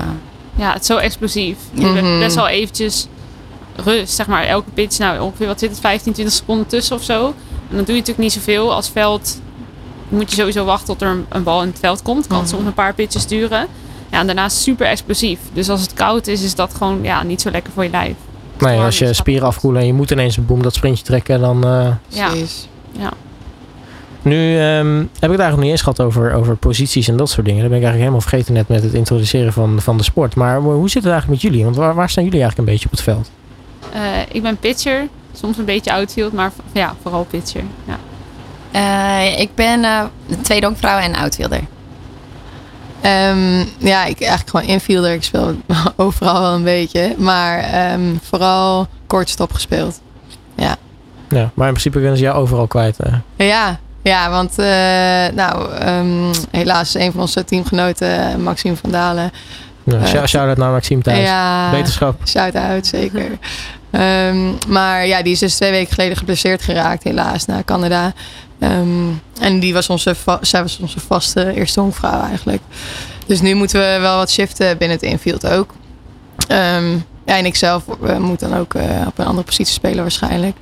[0.54, 1.56] Ja, het is zo explosief.
[1.72, 1.94] Mhm.
[1.94, 3.06] hebt best wel eventjes
[3.84, 4.44] rust, zeg maar.
[4.44, 7.26] Elke pitch, nou ongeveer, wat zit het, 15, 20 seconden tussen of zo.
[7.70, 8.74] En dan doe je natuurlijk niet zoveel.
[8.74, 9.40] Als veld
[10.08, 12.26] moet je sowieso wachten tot er een, een bal in het veld komt.
[12.26, 12.46] Kan Mhm.
[12.48, 13.66] soms een paar pitches duren.
[14.10, 15.38] Ja, en daarnaast super explosief.
[15.52, 18.14] Dus als het koud is, is dat gewoon ja, niet zo lekker voor je lijf.
[18.58, 21.64] nee, als je spieren afkoelen en je moet ineens boem dat sprintje trekken, dan...
[21.64, 22.28] eh, Ja.
[22.28, 22.68] Precies.
[24.22, 27.46] Nu ehm, heb ik het eigenlijk niet eens gehad over, over posities en dat soort
[27.46, 27.60] dingen.
[27.60, 30.34] Dat ben ik eigenlijk helemaal vergeten net met het introduceren van, van de sport.
[30.34, 31.64] Maar hoe zit het eigenlijk met jullie?
[31.64, 33.30] Want waar, waar staan jullie eigenlijk een beetje op het veld?
[33.92, 34.00] Eh,
[34.32, 35.08] ik ben pitcher.
[35.32, 37.62] Soms een beetje outfield, maar ja, vooral pitcher.
[37.84, 37.98] Ja.
[38.70, 41.60] eh, ik ben eh de tweede honkvrouw en outfielder.
[43.00, 45.12] Ehm, ja, ik eigenlijk gewoon infielder.
[45.12, 45.54] Ik speel
[45.96, 47.14] overal wel een beetje.
[47.18, 50.00] Maar ehm, vooral kortstop gespeeld.
[51.28, 52.98] Ja, maar in principe kunnen ze jou overal kwijt.
[52.98, 53.12] eh.
[53.48, 54.66] Ja, ja want eh,
[55.34, 59.30] nou, ehm, helaas is een van onze teamgenoten, Maxime van Dalen.
[59.86, 61.18] Ja, Eh, shout- Shout-out naar Maxime thuis.
[61.26, 62.20] Ja, Beterschap.
[62.28, 63.38] shout-out, zeker.
[63.90, 68.12] Ehm, maar ja, die is dus twee weken geleden geblesseerd geraakt, helaas, naar Canada.
[68.58, 69.08] Ehm,
[69.40, 72.62] en die was onze, zij was onze vaste eerste honkvrouw eigenlijk.
[73.26, 75.74] Dus nu moeten we wel wat shiften binnen het infield ook.
[76.48, 76.92] Ehm,
[77.26, 80.56] ja, en ik zelf eh, moet dan ook eh, op een andere positie spelen waarschijnlijk.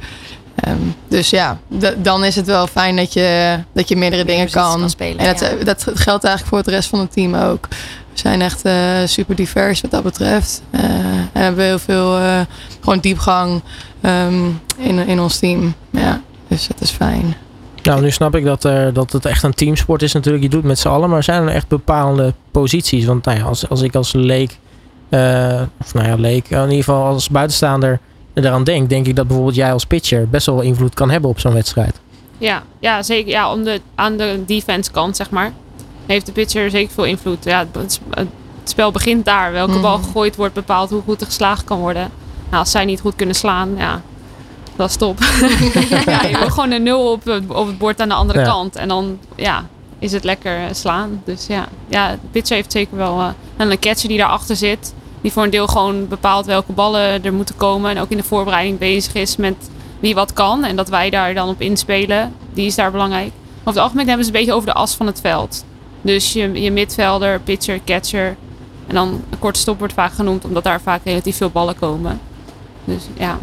[0.54, 0.76] Ehm,
[1.08, 1.58] dus ja,
[1.96, 4.78] dan is het wel fijn dat je, dat je meerdere dingen kan.
[4.80, 5.64] kan spelen, en dat, ja.
[5.64, 7.68] dat geldt eigenlijk voor het rest van het team ook.
[8.14, 8.74] We zijn echt eh,
[9.04, 10.62] super divers wat dat betreft.
[10.70, 10.80] Eh,
[11.32, 12.40] en hebben heel veel eh,
[12.80, 13.62] gewoon diepgang
[14.00, 14.44] ehm,
[14.76, 15.74] in, in ons team.
[15.90, 17.36] Ja, dus dat is fijn.
[17.82, 20.44] Nou, nu snap ik dat, er, dat het echt een teamsport is natuurlijk.
[20.44, 23.04] Je doet het met z'n allen, maar zijn er echt bepaalde posities?
[23.04, 24.58] Want nou ja, als, als ik als leek,
[25.08, 28.00] eh, of nou ja, leek, in ieder geval als buitenstaander
[28.34, 31.40] eraan denk, denk ik dat bijvoorbeeld jij als pitcher best wel invloed kan hebben op
[31.40, 32.00] zo'n wedstrijd.
[32.38, 33.30] Ja, ja, zeker.
[33.30, 35.52] Ja, om de, aan de defense kant, zeg maar,
[36.06, 37.44] heeft de pitcher zeker veel invloed.
[37.44, 38.30] Ja, het, het
[38.64, 39.52] spel begint daar.
[39.52, 40.06] Welke bal Mhm.
[40.06, 42.10] gegooid wordt bepaalt hoe goed er geslagen kan worden.
[42.48, 44.00] Nou, als zij niet goed kunnen slaan, ja,
[44.76, 45.18] dat is top.
[46.06, 48.44] ja, je wil gewoon een nul op, het- op het bord aan de andere Ja.
[48.44, 48.76] kant.
[48.76, 49.66] En dan, ja,
[49.98, 51.22] is het lekker eh, slaan.
[51.24, 54.94] Dus ja, ja de pitcher heeft zeker wel eh, en een catcher die daarachter zit.
[55.20, 57.90] Die voor een deel gewoon bepaalt welke ballen er moeten komen.
[57.90, 59.54] En ook in de voorbereiding bezig is met
[60.00, 60.64] wie wat kan.
[60.64, 62.32] En dat wij daar dan op inspelen.
[62.52, 63.30] Die is daar belangrijk.
[63.58, 65.64] Over het algemeen hebben ze een beetje over de as van het veld.
[66.04, 68.36] Dus je, je midvelder, pitcher, catcher.
[68.86, 72.20] En dan een korte stop wordt vaak genoemd, omdat daar vaak relatief veel ballen komen.
[72.84, 73.38] Dus ja,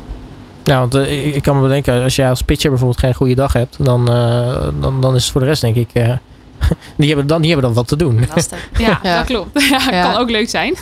[0.63, 3.53] Ja, want eh, ik, kan me bedenken, als jij als pitcher bijvoorbeeld geen goede dag
[3.53, 6.13] hebt, dan, eh, dan, dan is het voor de rest denk ik, eh,
[6.97, 8.25] die, hebben dan, die hebben dan wat te doen.
[8.35, 8.69] Lastig.
[8.77, 9.17] ja, Ja.
[9.17, 9.61] dat klopt.
[9.69, 10.11] Ja, Ja.
[10.11, 10.75] kan ook leuk zijn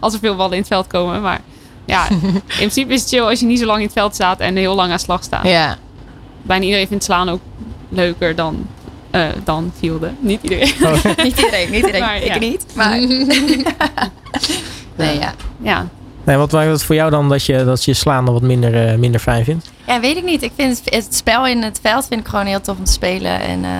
[0.00, 1.22] als er veel ballen in het veld komen.
[1.22, 1.40] Maar
[1.84, 4.40] ja, in principe is het chill als je niet zo lang in het veld staat
[4.40, 5.46] en heel lang aan slag staat.
[5.46, 5.76] Ja.
[6.42, 7.40] Bijna iedereen vindt slaan ook
[7.88, 8.66] leuker dan,
[9.14, 10.16] eh dan fielden.
[10.20, 10.72] Niet iedereen.
[11.24, 12.00] niet iedereen, niet iedereen.
[12.00, 12.38] Maar, ik ja.
[12.38, 12.66] niet.
[12.76, 12.98] Maar
[14.96, 15.34] nee, ja.
[15.62, 15.88] Ja,
[16.24, 18.88] Nee, wat maakt het voor jou dan dat je, dat je slaan dan wat minder,
[18.88, 19.70] eh, minder fijn vindt?
[19.86, 20.42] Ja, weet ik niet.
[20.42, 22.92] Ik vind het, het spel in het veld vind ik gewoon heel tof om te
[22.92, 23.40] spelen.
[23.40, 23.70] En eh,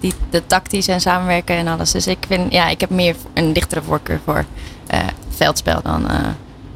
[0.00, 1.92] die, de tactisch en samenwerken en alles.
[1.92, 4.44] Dus ik vind, ja, ik heb meer een dichtere voorkeur voor
[4.86, 6.18] eh, veldspel dan, eh,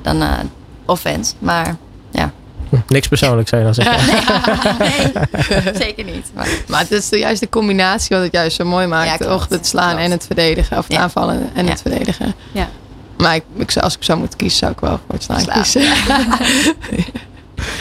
[0.02, 0.38] dan eh,
[0.84, 1.34] offense.
[1.38, 1.76] Maar
[2.88, 4.06] Niks persoonlijk zou je dan zeggen.
[4.86, 6.30] nee, zeker niet.
[6.34, 9.18] Maar, Maar het is de- juist de combinatie wat het juist zo mooi maakt.
[9.20, 9.46] Ja, toch?
[9.48, 10.04] Het slaan Klopt.
[10.04, 10.78] en het verdedigen.
[10.78, 11.00] Of het Ja.
[11.02, 11.70] aanvallen en Ja.
[11.70, 12.34] het verdedigen.
[12.52, 12.68] Ja.
[13.18, 15.40] Maar ik, ik, zou- als ik zou moeten kiezen, zou ik wel voor het slaan
[15.40, 15.62] Slaan.
[15.62, 15.82] kiezen.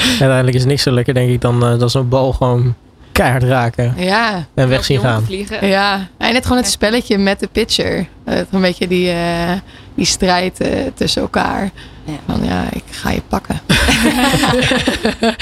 [0.10, 2.76] Uiteindelijk is niks zo lekker denk ik dan, eh, dan zo'n bal gewoon
[3.22, 4.46] keihard raken Ja.
[4.54, 5.24] en weg zien gaan.
[5.24, 5.68] vliegen.
[5.68, 8.08] Ja, en net gewoon het spelletje met de pitcher.
[8.26, 9.52] Het een beetje die, eh,
[9.96, 11.70] die strijd eh, tussen elkaar.
[12.04, 12.14] Ja.
[12.26, 13.60] Van ja, ik ga je pakken.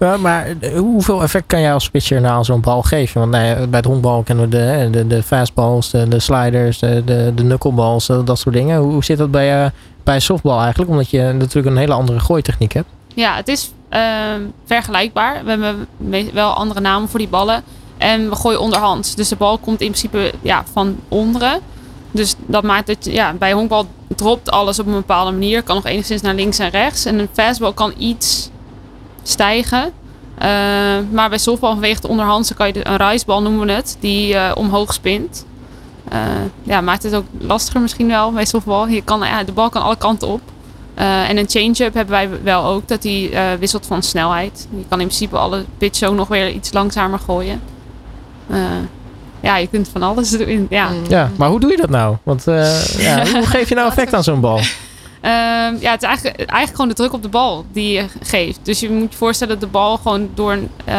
[0.00, 3.20] Ja, maar eh, hoeveel effect kan jij als pitcher nou aan zo'n bal geven?
[3.20, 7.02] Want nee, bij het honkbal kennen we de, de, de fastballs, de, de sliders, de,
[7.04, 8.78] de, de knuckleballs, eh, dat soort dingen.
[8.78, 9.70] Hoe, hoe zit dat bij, eh,
[10.04, 10.90] bij softbal eigenlijk?
[10.90, 12.88] Omdat je natuurlijk een hele andere gooitechniek hebt.
[13.14, 15.44] Ja, het is ehm, vergelijkbaar.
[15.44, 15.88] We hebben
[16.32, 17.62] wel andere namen voor die ballen.
[17.98, 19.14] En we gooien onderhands.
[19.14, 21.60] Dus de bal komt in principe ja, van onderen.
[22.10, 25.62] Dus dat maakt dat ja, bij honkbal dropt alles op een bepaalde manier.
[25.62, 27.04] Kan nog enigszins naar links en rechts.
[27.04, 28.50] En een fastball kan iets
[29.22, 29.92] stijgen.
[30.38, 30.48] Eh,
[31.10, 33.96] maar bij softbal vanwege de onderhandse kan je een rijsbal noemen we het.
[34.00, 35.46] Die eh, omhoog spint.
[36.08, 36.20] Eh,
[36.62, 38.88] ja, maakt het ook lastiger misschien wel bij softbal.
[38.88, 40.40] Je kan, ja, de bal kan alle kanten op.
[40.94, 44.68] Eh, en een change-up hebben wij wel ook, dat die eh, wisselt van snelheid.
[44.70, 47.60] Je kan in principe alle pitch ook nog weer iets langzamer gooien.
[48.50, 48.60] Eh,
[49.40, 50.66] ja, je kunt van alles doen.
[50.70, 50.88] Ja.
[50.88, 51.04] Mm.
[51.08, 52.16] Ja, maar hoe doe je dat nou?
[52.22, 54.60] Want eh, ja, hoe geef je nou effect aan zo'n bal?
[55.20, 58.58] Ehm, ja, het is eigenlijk, eigenlijk gewoon de druk op de bal die je geeft.
[58.62, 60.94] Dus je moet je voorstellen dat de bal gewoon door een, eh,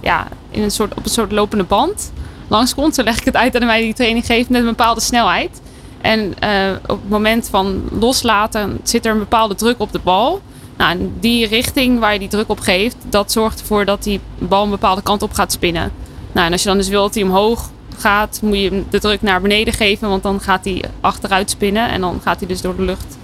[0.00, 2.12] ja, in een soort, op een soort lopende band
[2.48, 2.94] langskomt.
[2.94, 5.60] Zo leg ik het uit aan de mij die training geeft met een bepaalde snelheid.
[6.04, 10.40] En eh, op het moment van loslaten zit er een bepaalde druk op de bal.
[10.76, 14.20] Nou, en die richting waar je die druk op geeft, dat zorgt ervoor dat die
[14.38, 15.92] bal een bepaalde kant op gaat spinnen.
[16.32, 19.00] Nou, en als je dan dus wil dat hij omhoog gaat, moet je hem de
[19.00, 22.60] druk naar beneden geven, want dan gaat hij achteruit spinnen en dan gaat hij dus
[22.60, 23.18] door de lucht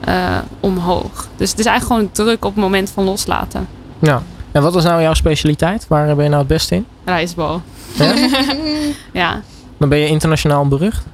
[0.00, 1.28] eh, omhoog.
[1.36, 3.68] Dus het is eigenlijk gewoon druk op het moment van loslaten.
[3.98, 4.22] Ja.
[4.52, 5.86] En wat is nou jouw specialiteit?
[5.88, 6.86] Waar ben je nou het beste in?
[7.04, 7.62] Rijsbal.
[7.92, 8.14] Ja?
[9.12, 9.40] Ja,
[9.78, 11.04] Dan ben je internationaal berucht.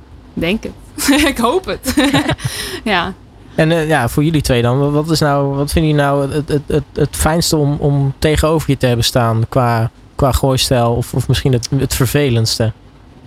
[0.41, 1.09] Denk het.
[1.33, 1.95] ik hoop het.
[2.85, 3.13] ja.
[3.55, 6.49] En eh, ja, voor jullie twee dan, wat, is nou, wat vinden jullie nou het,
[6.49, 10.95] het, het, het fijnste om, om tegenover je te hebben staan qua, qua gooistijl?
[10.95, 12.73] Of, of misschien het, het vervelendste,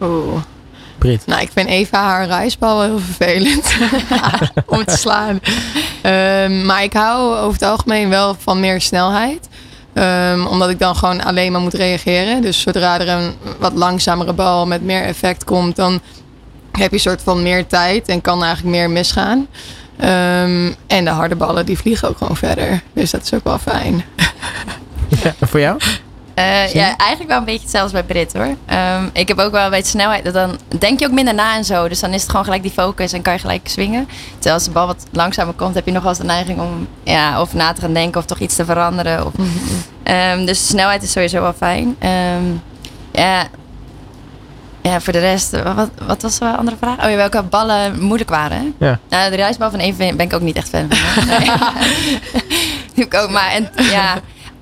[0.01, 0.41] Oeh.
[0.97, 1.25] Brit?
[1.25, 3.73] Nou, ik vind Eva haar rijsbal wel heel vervelend
[4.75, 5.39] om te slaan.
[6.01, 9.49] Ehm, maar ik hou over het algemeen wel van meer snelheid.
[9.93, 12.41] Ehm, omdat ik dan gewoon alleen maar moet reageren.
[12.41, 15.99] Dus zodra er een wat langzamere bal met meer effect komt, dan
[16.71, 19.47] heb je een soort van meer tijd en kan eigenlijk meer misgaan.
[19.97, 22.81] Ehm, en de harde ballen die vliegen ook gewoon verder.
[22.93, 24.03] Dus dat is ook wel fijn.
[25.23, 25.79] Ja, voor jou?
[26.33, 28.55] Eh, ja, eigenlijk wel een beetje hetzelfde bij Brit hoor.
[28.65, 30.23] Ehm, ik heb ook wel een beetje snelheid.
[30.23, 31.87] dat Dan denk je ook minder na en zo.
[31.87, 34.07] Dus dan is het gewoon gelijk die focus en kan je gelijk swingen.
[34.33, 36.87] Terwijl als de bal wat langzamer komt, heb je nog wel eens de neiging om
[37.03, 39.25] ja, of na te gaan denken of toch iets te veranderen.
[39.25, 39.33] Of,
[40.03, 41.95] Ehm, dus de snelheid is sowieso wel fijn.
[41.99, 42.43] Ehm,
[43.11, 43.47] ja.
[44.81, 47.03] Ja, voor de rest, wat, wat was de andere vraag?
[47.03, 48.57] Oh ja, welke ballen moeilijk waren?
[48.77, 48.85] hè?
[48.87, 48.99] Ja.
[49.09, 51.25] Nou, de reisbal van even ben ik ook niet echt fan van.
[52.95, 53.51] Doe ik ook maar.
[53.51, 54.19] En, ja,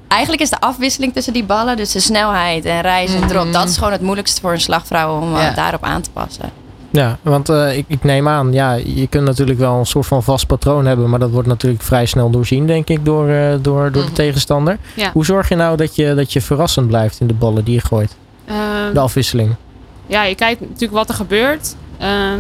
[0.08, 3.52] eigenlijk is de afwisseling tussen die ballen, dus de snelheid en reis en drop, Mhm.
[3.54, 5.52] dat is gewoon het moeilijkste voor een slagvrouw om eh, Ja.
[5.52, 6.50] daarop aan te passen.
[6.92, 10.24] Ja, want eh, ik, ik neem aan, ja, je kunt natuurlijk wel een soort van
[10.24, 13.62] vast patroon hebben, maar dat wordt natuurlijk vrij snel doorzien, denk ik, door, eh, door,
[13.62, 14.14] door de Mhm.
[14.14, 14.78] tegenstander.
[14.96, 15.10] Ja.
[15.14, 17.82] Hoe zorg je nou dat je, dat je verrassend blijft in de ballen die je
[17.82, 18.16] gooit?
[18.46, 19.56] Ehm, De afwisseling.
[20.10, 21.76] Ja, je kijkt natuurlijk wat er gebeurt.
[21.98, 22.40] Ehm,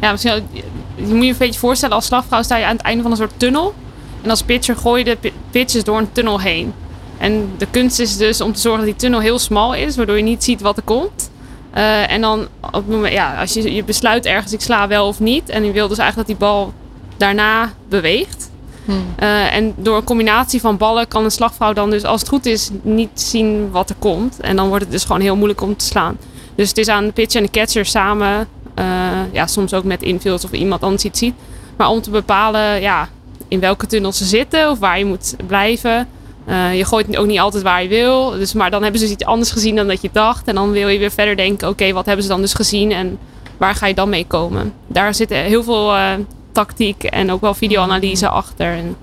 [0.00, 0.62] ja, misschien, je,
[0.96, 3.32] moet je een beetje voorstellen, als slagvrouw sta je aan het einde van een soort
[3.38, 3.74] tunnel.
[4.22, 6.72] En als pitcher gooi je de pi- pitches door een tunnel heen.
[7.18, 10.16] En de kunst is dus om te zorgen dat die tunnel heel smal is, waardoor
[10.16, 11.30] je niet ziet wat er komt.
[11.70, 15.06] Eh, en dan op het moment, ja, als je, je besluit ergens, ik sla wel
[15.06, 15.48] of niet.
[15.48, 16.72] En je wil dus eigenlijk dat die bal
[17.16, 18.50] daarna beweegt.
[18.84, 19.04] Hmm.
[19.16, 22.46] Eh, en door een combinatie van ballen kan een slagvrouw dan dus, als het goed
[22.46, 24.40] is, niet zien wat er komt.
[24.40, 26.16] En dan wordt het dus gewoon heel moeilijk om te slaan.
[26.56, 28.84] Dus het is aan de pitcher en de catcher samen, eh,
[29.32, 31.34] ja, soms ook met infield of iemand anders iets ziet.
[31.76, 33.08] Maar om te bepalen ja,
[33.48, 36.08] in welke tunnel ze zitten of waar je moet blijven.
[36.44, 38.30] Eh, je gooit ook niet altijd waar je wil.
[38.30, 40.48] Dus, maar dan hebben ze dus iets anders gezien dan dat je dacht.
[40.48, 43.18] En dan wil je weer verder denken, oké, wat hebben ze dan dus gezien en
[43.56, 44.72] waar ga je dan mee komen?
[44.86, 46.12] Daar zit heel veel eh,
[46.52, 48.72] tactiek en ook wel videoanalyse achter.
[48.72, 48.96] En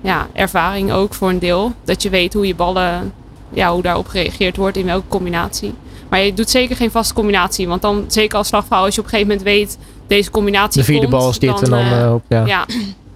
[0.00, 1.72] ja, ervaring ook voor een deel.
[1.84, 3.12] Dat je weet hoe je ballen,
[3.52, 5.74] ja, hoe daarop gereageerd wordt, in welke combinatie.
[6.08, 7.68] Maar je doet zeker geen vaste combinatie.
[7.68, 10.86] Want dan, zeker als slagvrouw, als je op een gegeven moment weet, deze combinatie De
[10.86, 12.46] vierde komt, bal is dit en dan eh, eh, op, ja.
[12.46, 12.66] ja,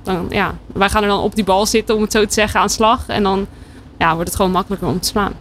[0.02, 2.60] dan, ja, wij gaan er dan op die bal zitten, om het zo te zeggen,
[2.60, 3.04] aan slag.
[3.06, 3.46] En dan
[3.98, 5.32] ja, wordt het gewoon makkelijker om te slaan.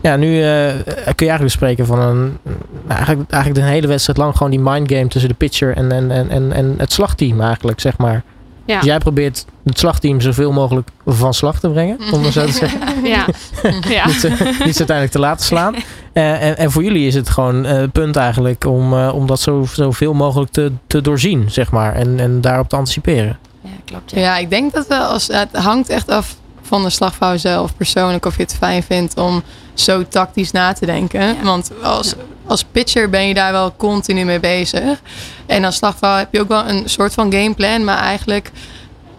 [0.00, 4.18] Ja, nu eh, kun je eigenlijk spreken van een, nou, eigenlijk, eigenlijk de hele wedstrijd
[4.18, 7.80] lang gewoon die mindgame tussen de pitcher en, en, en, en, en het slagteam eigenlijk,
[7.80, 8.22] zeg maar.
[8.64, 12.44] Ja, Dus jij probeert het slagteam zoveel mogelijk van slag te brengen, om het zo
[12.44, 12.80] te zeggen.
[13.04, 13.26] ja.
[13.88, 14.06] ja.
[14.06, 15.74] niet, eh, niet uiteindelijk te laten slaan.
[16.12, 19.26] Eh, en, en voor jullie is het gewoon eh, het punt eigenlijk om, eh, om
[19.26, 21.94] dat zo, zoveel mogelijk te, te doorzien, zeg maar.
[21.94, 23.38] En, en daarop te anticiperen.
[23.62, 24.10] Ja, klopt.
[24.10, 24.20] Ja.
[24.20, 28.26] Ja, ik denk dat we als, het hangt echt af van de slagvrouw zelf persoonlijk
[28.26, 29.42] of je het fijn vindt om
[29.74, 31.20] zo tactisch na te denken.
[31.20, 31.34] Ja.
[31.42, 32.14] Want als,
[32.46, 35.00] als pitcher ben je daar wel continu mee bezig.
[35.46, 38.50] En als slagvrouw heb je ook wel een soort van gameplan, maar eigenlijk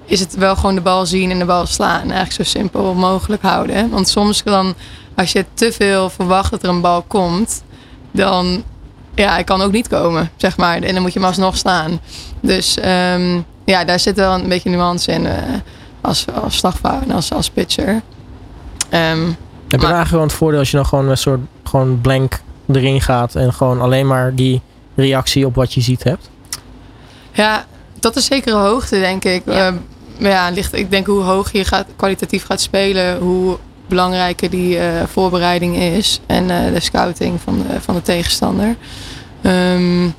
[0.06, 2.02] is het wel gewoon de bal zien en de bal slaan.
[2.02, 3.90] Eigenlijk zo simpel mogelijk houden.
[3.90, 4.74] Want soms dan,
[5.16, 7.64] als je te veel verwacht dat er een bal komt,
[8.12, 8.64] dan
[9.16, 10.82] ja, hij kan ook niet komen, zeg maar.
[10.82, 12.00] En dan moet je hem alsnog slaan.
[12.40, 15.34] Dus ehm, ja, daar zit wel een beetje nuance in eh,
[16.02, 18.02] als, als en als, als pitcher.
[18.90, 19.26] Ehm,
[19.68, 23.02] Heb je daar gewoon het voordeel als je dan gewoon een soort gewoon blank erin
[23.02, 24.62] gaat en gewoon alleen maar die
[24.96, 26.30] reactie op wat je ziet hebt?
[27.32, 27.66] ja,
[28.02, 29.42] tot een zekere hoogte, denk ik.
[29.46, 29.68] Ja.
[29.68, 29.76] Ehm,
[30.20, 34.78] maar ja, ligt, ik denk hoe hoog je gaat, kwalitatief gaat spelen, hoe belangrijker die
[34.78, 36.20] eh, voorbereiding is.
[36.26, 38.76] En eh, de scouting van de, van de tegenstander.
[39.42, 40.10] Ehm,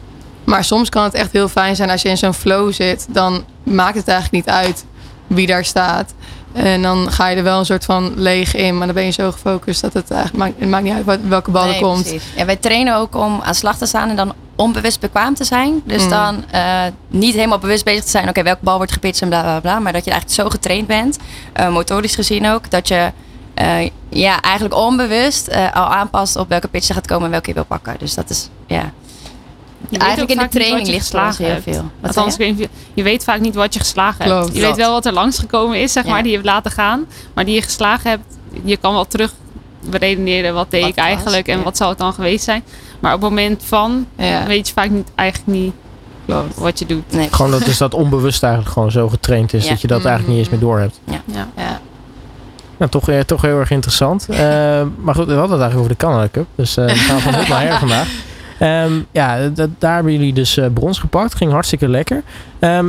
[0.44, 3.06] maar soms kan het echt heel fijn zijn als je in zo'n flow zit.
[3.10, 4.84] Dan maakt het eigenlijk niet uit
[5.26, 6.14] wie daar staat.
[6.52, 8.76] En dan ga je er wel een soort van leeg in.
[8.78, 11.50] Maar dan ben je zo gefocust dat het eigenlijk maakt, het maakt niet uit welke
[11.50, 12.02] bal er komt.
[12.02, 12.22] precies.
[12.36, 15.82] En wij trainen ook om aan slag te staan en dan onbewust bekwaam te zijn.
[15.84, 16.10] Dus Mm.
[16.10, 19.42] dan eh, niet helemaal bewust bezig te zijn, oké, welke bal wordt gepitcht en bla
[19.42, 19.78] bla bla.
[19.78, 21.18] Maar dat je eigenlijk zo getraind bent,
[21.52, 23.12] eh, motorisch gezien ook, dat je
[23.54, 27.54] eh, ja, eigenlijk onbewust al aanpast op welke pitch er gaat komen en welke je
[27.54, 27.94] wil pakken.
[27.98, 28.92] Dus dat is, ja.
[29.92, 31.64] Je Eigenlijk in de training ligt geslagen heel hebt.
[31.64, 31.90] veel.
[32.00, 34.36] Wat Althans, je, je weet vaak niet wat je geslagen hebt.
[34.40, 34.54] Klopt.
[34.54, 36.10] Je weet wel wat er langs gekomen is, zeg Ja.
[36.10, 37.06] maar, die je hebt laten gaan.
[37.34, 38.22] Maar die je geslagen hebt,
[38.64, 39.32] je kan wel terug
[39.90, 41.64] beredeneren wat deed Wat ik was, eigenlijk en ja.
[41.64, 42.62] wat zou het dan geweest zijn.
[43.00, 45.72] Maar op het moment van Ja, weet je vaak niet, eigenlijk niet
[46.26, 46.56] klopt.
[46.56, 47.12] wat je doet.
[47.12, 49.70] Nee, Gewoon dat, dus dat onbewust eigenlijk gewoon zo getraind is Ja.
[49.70, 51.00] dat je dat eigenlijk niet eens meer door hebt.
[51.04, 51.22] Ja.
[51.56, 51.80] Ja.
[52.76, 54.26] Nou, toch, eh, toch heel erg interessant.
[54.28, 54.36] Eh,
[54.96, 56.46] maar goed, we hadden het eigenlijk over de Canada Cup.
[56.54, 58.08] Dus eh we gaan van hot naar her vandaag.
[58.62, 61.34] Ehm, ja, d- daar hebben jullie dus eh, brons gepakt.
[61.34, 62.22] Ging hartstikke lekker.
[62.58, 62.86] Ehm,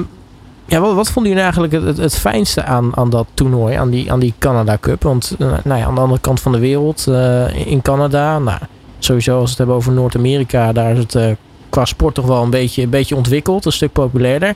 [0.65, 4.19] ja, wat, vonden jullie eigenlijk het, het, fijnste aan, aan dat toernooi, aan die, aan
[4.19, 5.03] die Canada Cup?
[5.03, 8.59] Want eh, nou ja, aan de andere kant van de wereld, eh, in Canada, nou,
[8.99, 11.37] sowieso als we het hebben over Noord-Amerika, daar is het
[11.69, 14.53] qua sport toch wel een beetje, een beetje ontwikkeld, een stuk populairder.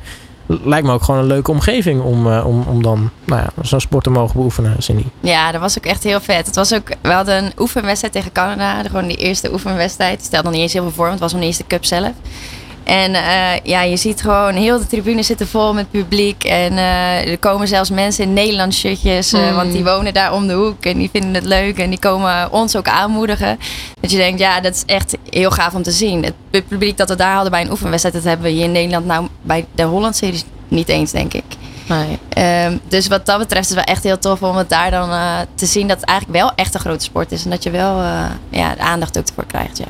[0.47, 3.79] Lijkt me ook gewoon een leuke omgeving om, eh, om, om dan nou ja, zo'n
[3.79, 5.03] sport te mogen beoefenen, Cindy.
[5.19, 6.45] Ja, dat was ook echt heel vet.
[6.45, 8.83] Het was ook, we hadden een oefenwedstrijd tegen Canada.
[8.83, 10.23] Gewoon die eerste oefenwedstrijd.
[10.23, 11.85] Stelde nog niet eens heel veel voor, want het was nog niet eens de cup
[11.85, 12.11] zelf.
[12.87, 16.43] En eh, ja, je ziet gewoon heel de tribune zitten vol met publiek.
[16.43, 19.33] En eh, er komen zelfs mensen in Nederlands shirtjes.
[19.33, 19.55] eh, Mm.
[19.55, 21.77] Want die wonen daar om de hoek en die vinden het leuk.
[21.77, 23.59] En die komen ons ook aanmoedigen.
[24.01, 26.23] Dat je denkt, ja, dat is echt heel gaaf om te zien.
[26.51, 28.15] Het publiek dat we daar hadden bij een oefenwedstrijd...
[28.15, 31.43] dat hebben we hier in Nederland nou bij de Holland-series niet eens, denk ik.
[31.87, 32.19] Nee.
[32.29, 35.09] Ehm, dus wat dat betreft is het wel echt heel tof om het daar dan
[35.55, 37.43] te zien dat het eigenlijk wel echt een grote sport is.
[37.43, 38.01] En dat je wel
[38.49, 39.77] ja, de aandacht ook ervoor krijgt.
[39.77, 39.85] Ja.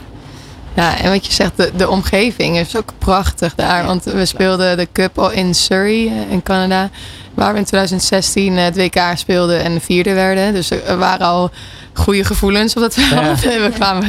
[0.77, 3.81] Ja, en wat je zegt, de, de omgeving is ook prachtig daar.
[3.81, 6.89] Ja, want we speelden de Cup al in Surrey eh, in Canada.
[7.33, 10.53] Waar we in 2016 het WK speelden en de vierde werden.
[10.53, 11.51] Dus er waren al
[11.97, 13.41] goede gevoelens op dat veld.
[13.41, 14.07] we kwamen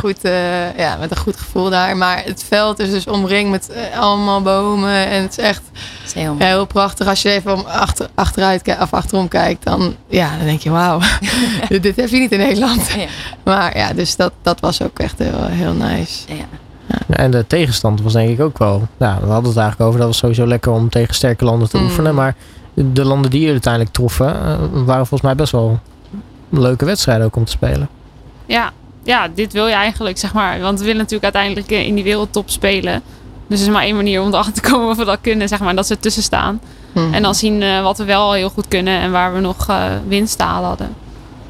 [0.00, 1.96] goed, eh, ja, met een goed gevoel daar.
[1.96, 5.06] Maar het veld is dus omringd met eh, allemaal bomen.
[5.06, 5.62] En het is echt
[6.04, 7.06] is heel ja, heel prachtig.
[7.06, 10.98] Als je even om achter, achteruit of achterom kijkt, dan, ja, dan denk je, wauw,
[11.68, 12.90] dit, dit heb je niet in Nederland.
[12.96, 13.06] Ja.
[13.44, 16.34] Maar ja, dus dat, dat was ook echt heel, heel nice.
[16.34, 16.44] Ja.
[17.08, 18.88] Ja, en de tegenstand was denk ik ook wel.
[18.96, 19.98] Nou, we hadden het eigenlijk over.
[19.98, 21.84] Dat was sowieso lekker om tegen sterke landen te Mm.
[21.84, 22.14] oefenen.
[22.14, 22.34] Maar
[22.74, 25.80] de landen die jullie uiteindelijk troffen, eh, waren volgens mij best wel
[26.50, 27.88] leuke wedstrijden ook om te spelen.
[28.46, 28.72] Ja,
[29.04, 30.60] ja, dit wil je eigenlijk, zeg maar.
[30.60, 33.02] Want we willen natuurlijk uiteindelijk in die wereldtop spelen.
[33.48, 35.60] Dus er is maar één manier om erachter te komen of we dat kunnen, zeg
[35.60, 35.74] maar.
[35.74, 36.60] Dat ze ertussen staan.
[36.92, 37.14] Mhm.
[37.14, 39.84] En dan zien eh, wat we wel heel goed kunnen en waar we nog eh
[40.08, 40.88] winst te halen hadden.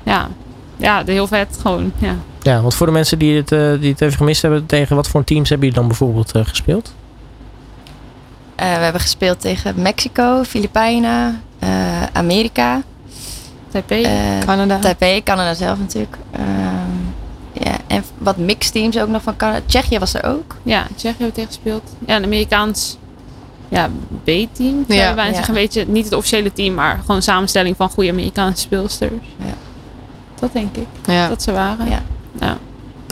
[0.02, 0.28] Ja.
[0.76, 1.92] ja, de- heel vet gewoon.
[1.98, 2.14] Ja.
[2.42, 5.09] Ja, want voor de mensen die het, eh, die het even gemist hebben, tegen wat
[5.09, 6.92] voor teams hebben jullie dan bijvoorbeeld eh, gespeeld?
[8.54, 12.82] Eh, we hebben gespeeld tegen Mexico, Filipijnen, eh, Amerika,
[13.84, 14.02] Taipei.
[14.04, 14.78] eh, Canada.
[14.78, 16.16] Taipei, Canada zelf natuurlijk.
[16.30, 16.44] Ehm,
[17.52, 19.60] ja, en wat mixed teams ook nog van Canada.
[19.66, 20.56] Tsjechië was er ook.
[20.62, 21.82] Ja, Tsjechië hebben we tegen gespeeld.
[22.06, 22.96] Ja, een Amerikaans
[23.68, 23.88] ja,
[24.22, 24.84] B-team.
[24.88, 25.34] Ja, bijna ja.
[25.34, 29.12] zeggen, een beetje, niet het officiële team, maar gewoon een samenstelling van goede Amerikaanse speelsters.
[29.38, 29.54] Ja.
[30.40, 31.28] Dat denk ik, ja.
[31.28, 31.88] dat ze waren.
[31.90, 32.02] Ja.
[32.40, 32.56] ja.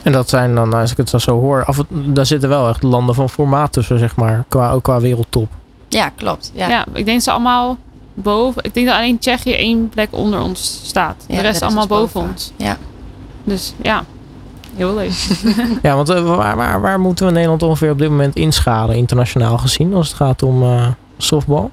[0.03, 2.83] En dat zijn dan, als ik het zo hoor, af, en- daar zitten wel echt
[2.83, 4.45] landen van formaat tussen, zeg maar.
[4.49, 5.49] Qua, ook qua wereldtop.
[5.89, 6.51] Ja, klopt.
[6.55, 6.69] Ja.
[6.69, 6.85] Ja.
[6.93, 7.77] ik denk dat ze allemaal
[8.15, 8.65] boven.
[8.65, 11.25] Ik denk dat alleen Tsjechië één plek onder ons staat.
[11.29, 12.53] Ja, de rest allemaal boven ons.
[12.57, 12.77] Ja.
[13.45, 14.05] Dus ja,
[14.77, 15.13] heel leuk.
[15.83, 19.59] Ja, want eh, waar, waar, waar moeten we Nederland ongeveer op dit moment inschalen, internationaal
[19.59, 20.87] gezien, als het gaat om eh
[21.19, 21.71] softbal?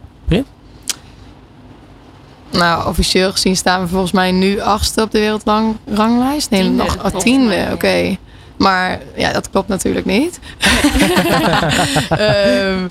[2.52, 6.50] Nou, officieel gezien staan we volgens mij nu achtste op de wereldranglijst.
[6.50, 7.68] Nee, Tiende, nog oh, tiende.
[7.74, 8.18] Oké.
[8.58, 10.40] Maar ja, dat klopt natuurlijk niet.
[12.10, 12.88] Ehm,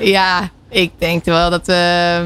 [0.00, 2.24] ja, ik denk wel dat we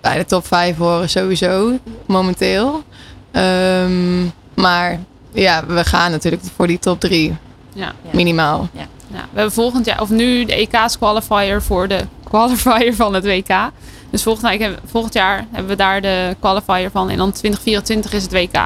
[0.00, 2.82] bij de top 5 horen sowieso momenteel.
[3.30, 4.22] Ehm,
[4.54, 4.98] maar
[5.32, 7.36] ja, we gaan natuurlijk voor die top 3
[7.72, 7.84] Ja.
[8.02, 8.10] Ja.
[8.12, 8.68] minimaal.
[8.72, 12.00] Ja, we hebben volgend jaar, of nu de EK's qualifier voor de
[12.30, 13.70] qualifier van het WK.
[14.10, 17.10] Dus volgend, jaar- ik heb- volgend jaar hebben we daar de qualifier van.
[17.10, 18.58] En dan 2024 is het WK.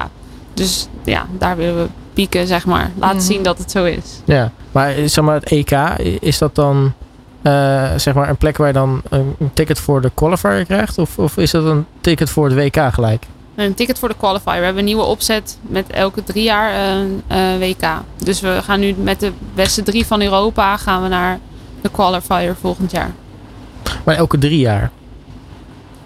[0.53, 2.91] Dus ja, daar willen we pieken, zeg maar.
[2.95, 3.25] Laten Mhm.
[3.25, 4.21] zien dat het zo is.
[4.25, 5.71] Ja, maar eh, zeg maar het EK,
[6.19, 6.93] is dat dan
[7.51, 10.97] eh, zeg maar een plek waar je dan een een ticket voor de qualifier krijgt?
[10.97, 13.25] Of, of is dat een ticket voor het WK gelijk?
[13.55, 14.53] Een ticket voor de qualifier.
[14.57, 17.87] We hebben een nieuwe opzet met elke drie jaar een eh, WK.
[18.23, 21.39] Dus we gaan nu met de beste drie van Europa gaan we naar
[21.81, 23.11] de qualifier volgend jaar.
[24.05, 24.91] Maar elke drie jaar.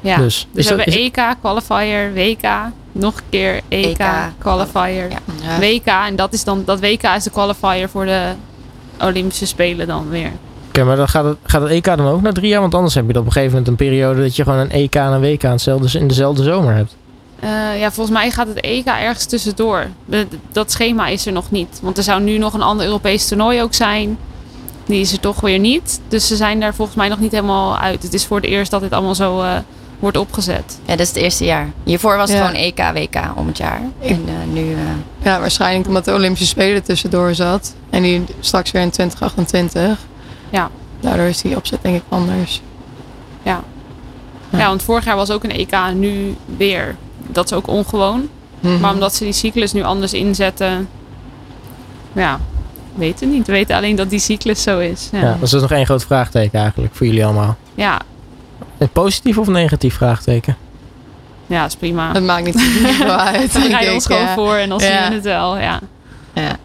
[0.02, 0.18] Ja.
[0.18, 2.50] Dus, Dus we dat- hebben is- EK, qualifier, WK,
[2.92, 4.06] nog een keer EK, EK,
[4.38, 5.18] qualifier, ja.
[5.44, 5.60] Ja.
[5.60, 5.86] WK.
[6.08, 8.22] En dat is dan dat WK is de qualifier voor de
[9.00, 10.32] Olympische Spelen dan weer.
[10.72, 12.62] Oké, maar dan gaat het, gaat het EK dan ook naar drie jaar?
[12.62, 14.72] Want anders heb je dan op een gegeven moment een periode dat je gewoon een
[14.72, 16.96] EK en een WK in, hetzelfde, in dezelfde zomer hebt.
[17.40, 19.86] Eh, ja, volgens mij gaat het EK ergens tussendoor.
[20.52, 21.80] Dat schema is er nog niet.
[21.82, 24.18] Want er zou nu nog een ander Europees toernooi ook zijn.
[24.86, 26.00] Die is er toch weer niet.
[26.08, 28.04] Dus ze zijn daar volgens mij nog niet helemaal uit.
[28.04, 29.52] Het is voor het eerst dat dit allemaal zo eh,
[30.00, 30.80] wordt opgezet.
[30.86, 31.70] ja, dat is het eerste jaar.
[31.84, 32.46] Hiervoor was het Ja.
[32.48, 33.82] gewoon EK, WK om het jaar.
[34.02, 34.72] En eh, nu...
[34.74, 34.78] eh,
[35.24, 37.74] Ja, waarschijnlijk omdat de Olympische Spelen tussendoor zat.
[37.90, 39.98] En die straks weer in 2028.
[40.52, 40.70] Ja.
[41.00, 42.62] Daardoor is die opzet denk ik anders.
[43.44, 43.64] Ja.
[44.50, 44.58] Ja.
[44.60, 46.96] ja, want vorig jaar was ook een EK en nu weer.
[47.28, 48.30] Dat is ook ongewoon.
[48.60, 48.80] Mhm.
[48.80, 50.90] Maar omdat ze die cyclus nu anders inzetten.
[52.14, 52.40] Ja,
[52.96, 53.48] weten niet.
[53.48, 55.10] We weten alleen dat die cyclus zo is.
[55.12, 55.26] Ja, Ja.
[55.26, 55.32] ja.
[55.40, 57.56] dus dat is nog één groot vraagteken eigenlijk voor jullie allemaal.
[58.78, 60.56] Een positief of negatief vraagteken?
[61.48, 62.14] ja, is prima.
[62.14, 63.54] Dat maakt niet zoveel uit.
[63.54, 64.34] We rijden ons gewoon ja.
[64.34, 65.08] voor en dan zien Ja.
[65.10, 65.58] we het wel.
[65.58, 65.80] Ja.
[66.34, 66.56] Ja.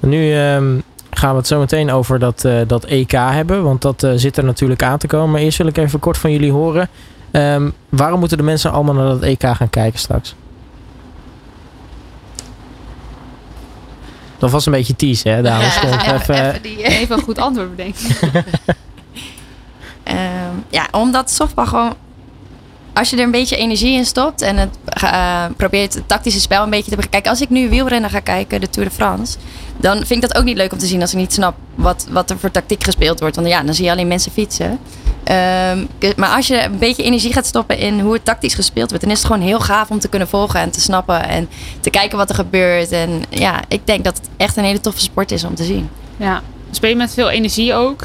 [0.00, 0.78] Nu ehm,
[1.14, 4.36] gaan we het zo meteen over dat, eh, dat EK hebben, want dat eh, zit
[4.36, 5.30] er natuurlijk aan te komen.
[5.30, 6.88] Maar eerst wil ik even kort van jullie horen.
[7.30, 10.34] Ehm, waarom moeten de mensen allemaal naar dat EK gaan kijken straks?
[14.38, 15.78] Dat was een beetje tease, hè, dames?
[15.80, 18.00] Kom even, even, even die, eh, Even een goed antwoord bedenken.
[20.02, 21.94] Ehm, ja, omdat softbal gewoon...
[22.92, 26.62] Als je er een beetje energie in stopt en het eh, probeert het tactische spel
[26.62, 27.20] een beetje te bekijken.
[27.20, 29.36] Kijk, als ik nu wielrennen ga kijken, de Tour de France,
[29.76, 32.06] dan vind ik dat ook niet leuk om te zien als ik niet snap wat,
[32.10, 33.36] wat er voor tactiek gespeeld wordt.
[33.36, 34.78] Want ja, dan zie je alleen mensen fietsen.
[35.24, 35.84] Ehm,
[36.16, 39.12] maar als je een beetje energie gaat stoppen in hoe het tactisch gespeeld wordt, dan
[39.12, 41.48] is het gewoon heel gaaf om te kunnen volgen en te snappen en
[41.80, 42.92] te kijken wat er gebeurt.
[42.92, 45.88] En ja, ik denk dat het echt een hele toffe sport is om te zien.
[46.16, 48.02] Ja, we spelen met veel energie ook.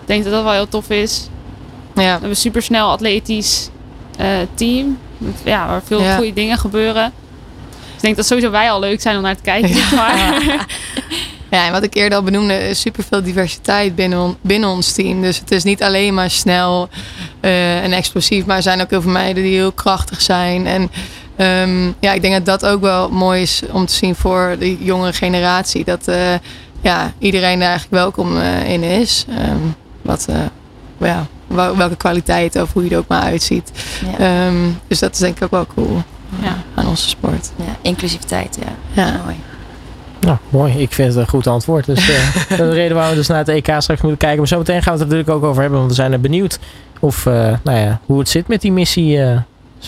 [0.00, 1.28] Ik denk dat dat wel heel tof is.
[1.94, 2.02] Ja.
[2.02, 3.70] We hebben supersnel atletisch
[4.54, 4.98] team.
[5.18, 7.12] Met, ja, waar veel goede dingen gebeuren.
[7.70, 9.74] Dus ik denk dat sowieso wij al leuk zijn om naar te kijken.
[9.74, 10.66] zeg Maar.
[11.50, 15.20] ja, en wat ik eerder al benoemde, is superveel diversiteit binnen, on- binnen ons team.
[15.20, 16.88] Dus het is niet alleen maar snel
[17.40, 20.66] eh, en explosief, maar er zijn ook heel veel meiden die heel krachtig zijn.
[20.66, 20.90] En
[21.36, 24.84] ehm, ja, ik denk dat dat ook wel mooi is om te zien voor de
[24.84, 25.84] jongere generatie.
[25.84, 26.34] Dat eh,
[26.80, 29.24] ja, iedereen daar eigenlijk welkom eh, in is.
[29.28, 29.58] Ehm,
[30.02, 30.36] wat, eh,
[31.08, 33.72] ja, welke kwaliteit of hoe je er ook maar uitziet.
[34.18, 34.54] Ja, Ehm,
[34.86, 36.02] dus dat is denk ik ook wel cool
[36.42, 36.56] Ja.
[36.74, 37.50] aan onze sport.
[37.56, 39.02] ja inclusiviteit, ja.
[39.02, 39.20] Ja.
[39.24, 39.36] Mooi.
[40.20, 40.72] Nou, mooi.
[40.78, 41.86] Ik vind het een goed antwoord.
[41.86, 44.38] Dus eh, dat is de reden waarom we dus naar het EK straks moeten kijken.
[44.38, 45.78] Maar zometeen gaan we het er natuurlijk ook over hebben.
[45.78, 46.58] Want we zijn er benieuwd
[47.00, 47.32] of, eh,
[47.62, 49.38] nou ja, hoe het zit met die missie eh,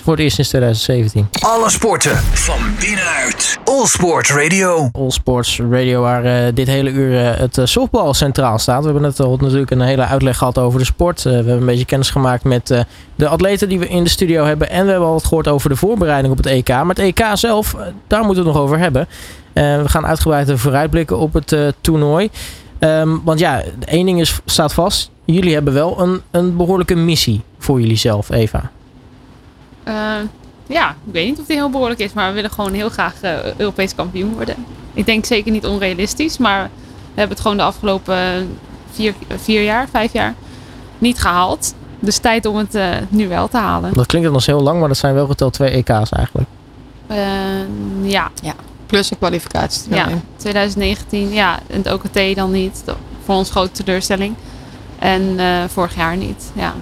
[0.03, 1.29] voor het eerst sinds 2017.
[1.41, 3.59] Alle sporten van binnenuit.
[3.65, 4.89] All Sport Radio.
[4.93, 8.79] All Sports Radio, waar eh, dit hele uur eh, het eh, softbal centraal staat.
[8.79, 11.23] We hebben net al natuurlijk een hele uitleg gehad over de sport.
[11.23, 12.85] We hebben een beetje kennis gemaakt met
[13.15, 14.71] de atleten die we in de studio hebben.
[14.71, 16.69] En we hebben al wat gehoord over de voorbereiding op het EK.
[16.69, 17.77] Maar het EK zelf,
[18.07, 19.09] daar moeten we het nog over hebben.
[19.53, 22.31] We gaan uitgebreid vooruitblikken op het toernooi.
[22.79, 25.11] Ehm, want ja, één ding is, staat vast.
[25.25, 28.71] Jullie hebben wel een, een behoorlijke missie voor jullie zelf, Eva.
[29.89, 29.95] Eh,
[30.67, 33.21] ja, ik weet niet of die heel behoorlijk is, maar we willen gewoon heel graag
[33.21, 34.55] eh, Europees kampioen worden.
[34.95, 38.49] Ik denk zeker niet onrealistisch, maar we hebben het gewoon de afgelopen
[38.91, 40.35] vier, vier jaar, vijf jaar
[40.99, 41.75] niet gehaald.
[42.01, 43.95] Dus tijd om het eh, nu wel te halen.
[43.95, 46.49] Dat klinkt dan als heel lang, maar dat zijn wel geteld twee EK's eigenlijk.
[47.07, 47.17] Eh,
[48.03, 48.31] ja,
[48.87, 49.95] Plus een kwalificatie.
[49.95, 52.85] ja, 2019, ja, en het OKT dan niet.
[53.25, 54.35] Voor ons grote teleurstelling.
[54.99, 56.75] En eh, vorig jaar niet, ja.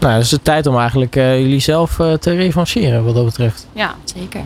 [0.00, 3.24] Nou, dus het is tijd om eigenlijk eh, jullie zelf eh, te revancheren wat dat
[3.24, 3.66] betreft.
[3.72, 4.40] Ja, Zeker.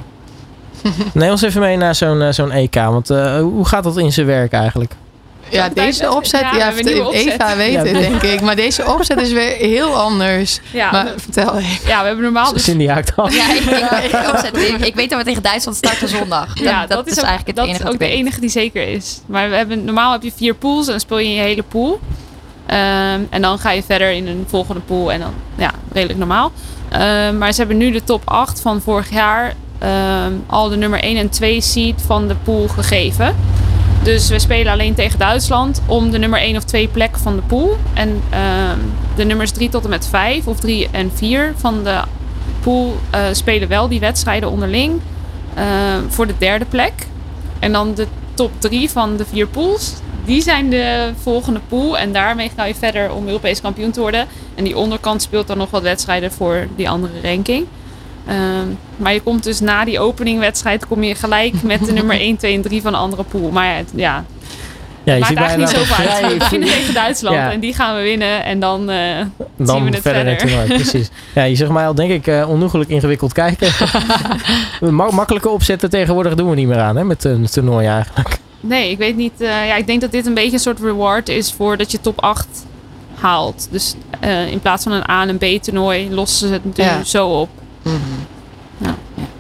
[1.15, 2.75] Neem ons even mee naar zo'n eh, zo'n EK.
[2.75, 4.93] Want eh, hoe gaat dat in zijn werk eigenlijk?
[5.49, 7.11] Ja, deze opzet, Ja, we ja.
[7.11, 8.41] Eva weet Ja, het dat- denk ik.
[8.41, 10.61] Maar deze opzet is weer heel anders.
[10.73, 11.89] ja, maar we, vertel even.
[11.89, 13.35] ja we hebben normaal dus Cindy haakt af.
[13.35, 14.57] Ja, ik, ik, ik, opzet.
[14.69, 16.47] Ik- ik weet dat we tegen Duitsland starten zondag.
[16.55, 18.49] Dat, ja, dat, is, ook, eigenlijk het dat enige is wat ook de enige die
[18.51, 19.21] zeker is.
[19.27, 21.63] Maar we hebben, normaal heb je vier pools en dan speel je in je hele
[21.63, 22.01] pool.
[22.67, 26.53] Ehm, en dan ga je verder in een volgende pool en dan ja, redelijk normaal.
[26.89, 31.05] Ehm, maar ze hebben nu de top 8 van vorig jaar ehm, al de nummer
[31.05, 33.37] 1 en 2 seed van de pool gegeven.
[34.03, 37.43] Dus we spelen alleen tegen Duitsland om de nummer 1 of 2 plek van de
[37.43, 37.77] pool.
[37.95, 38.23] En
[39.17, 42.01] de nummers 3 tot en met 5 of 3 en 4 van de
[42.63, 45.01] pool eh, spelen wel die wedstrijden onderling
[45.55, 46.93] ehm, voor de derde plek.
[47.59, 49.95] En dan de top 3 van de vier pools.
[50.25, 51.99] Die zijn de volgende pool.
[51.99, 54.27] En daarmee ga je verder om Europees kampioen te worden.
[54.55, 57.67] En die onderkant speelt dan nog wat wedstrijden voor die andere ranking.
[58.27, 58.67] Ehm,
[58.97, 62.55] maar je komt dus na die openingwedstrijd kom je gelijk met de nummer 1, 2
[62.55, 63.51] en 3 van de andere pool.
[63.51, 64.25] Maar ja, het, ja,
[65.05, 66.29] Ja, je maakt ziet eigenlijk niet zoveel uit.
[66.33, 67.53] We beginnen tegen Duitsland Ja.
[67.53, 68.45] en die gaan we winnen.
[68.45, 68.97] En dan eh,
[69.59, 70.37] zien we het verder verder.
[70.37, 71.11] toernooi, precies.
[71.35, 73.69] Ja, je zegt mij al denk ik uh, onnoegelijk ingewikkeld kijken.
[74.97, 78.39] Ma- makkelijke opzetten tegenwoordig doen we niet meer aan hè, met een toernooi eigenlijk.
[78.65, 79.41] Nee, ik weet niet.
[79.41, 82.01] eh, ja, ik denk dat dit een beetje een soort reward is voor dat je
[82.01, 82.47] top 8
[83.15, 83.69] haalt.
[83.71, 86.73] Dus eh, in plaats van een A en een B toernooi lossen ze het nu
[86.85, 87.05] Ja.
[87.05, 87.49] zo op.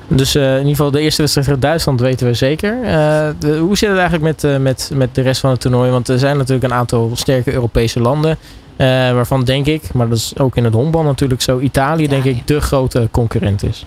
[0.08, 2.82] Dus eh, in ieder geval de eerste wedstrijd tegen Duitsland weten we zeker.
[2.82, 5.90] Eh, de- hoe zit het eigenlijk met, eh, met, met de rest van het toernooi?
[5.90, 8.38] Want er zijn natuurlijk een aantal sterke Europese landen.
[8.76, 12.22] eh, waarvan denk ik, maar dat is ook in het honkbal natuurlijk zo, Italië denk
[12.24, 12.38] Italië.
[12.38, 13.84] ik de grote concurrent is.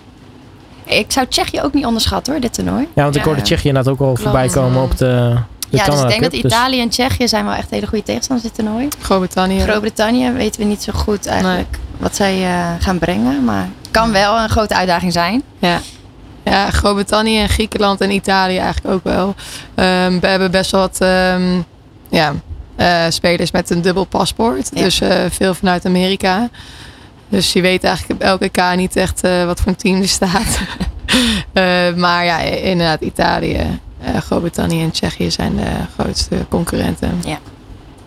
[0.86, 2.88] Ik zou Tsjechië ook niet onderschatten hoor, dit toernooi.
[2.94, 3.26] Ja, want ik Ja.
[3.26, 5.36] hoorde Tsjechië inderdaad ook al voorbij komen op de,
[5.70, 6.22] de Ja, dus ik denk Cup.
[6.22, 8.88] dat Dus- Italië en Tsjechië zijn wel echt hele goede tegenstanders dit toernooi.
[9.00, 9.60] Groot-Brittannië.
[9.60, 13.44] Groot-Brittannië weten we niet zo goed eigenlijk wat zij eh, gaan brengen.
[13.44, 15.42] Maar kan wel een grote uitdaging zijn.
[15.58, 15.80] Ja.
[16.44, 19.34] Ja, Groot-Brittannië en Griekenland en Italië eigenlijk ook wel.
[19.74, 21.60] Ehm, we hebben best wel wat ehm,
[22.08, 22.32] ja,
[22.76, 24.70] eh, spelers met een dubbel paspoort.
[24.74, 24.82] Ja.
[24.82, 26.48] Dus eh, veel vanuit Amerika.
[27.28, 30.08] Dus je weet eigenlijk op elke K niet echt eh, wat voor een team er
[30.08, 30.58] staat.
[31.52, 33.56] Eh, maar ja, inderdaad, Italië,
[34.00, 35.62] eh, Groot-Brittannië en Tsjechië zijn de
[35.98, 37.10] grootste concurrenten.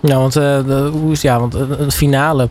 [0.01, 2.49] Ja, want, eh, de, hoe is, ja, want de finale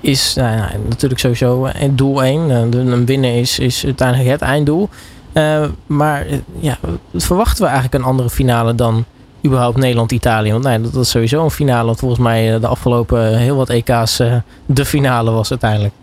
[0.00, 2.50] is nou, ja, natuurlijk sowieso doel 1.
[2.50, 4.88] Eh, de- Een winnen is, is uiteindelijk het einddoel.
[5.32, 6.26] Eh, maar
[6.60, 6.78] ja,
[7.14, 9.04] verwachten we eigenlijk een andere finale dan
[9.46, 10.52] überhaupt Nederland-Italië?
[10.52, 11.86] Want nee, dat, is sowieso een finale.
[11.86, 14.34] Wat volgens mij eh, de afgelopen eh, heel wat EK's eh,
[14.66, 15.94] de finale was uiteindelijk.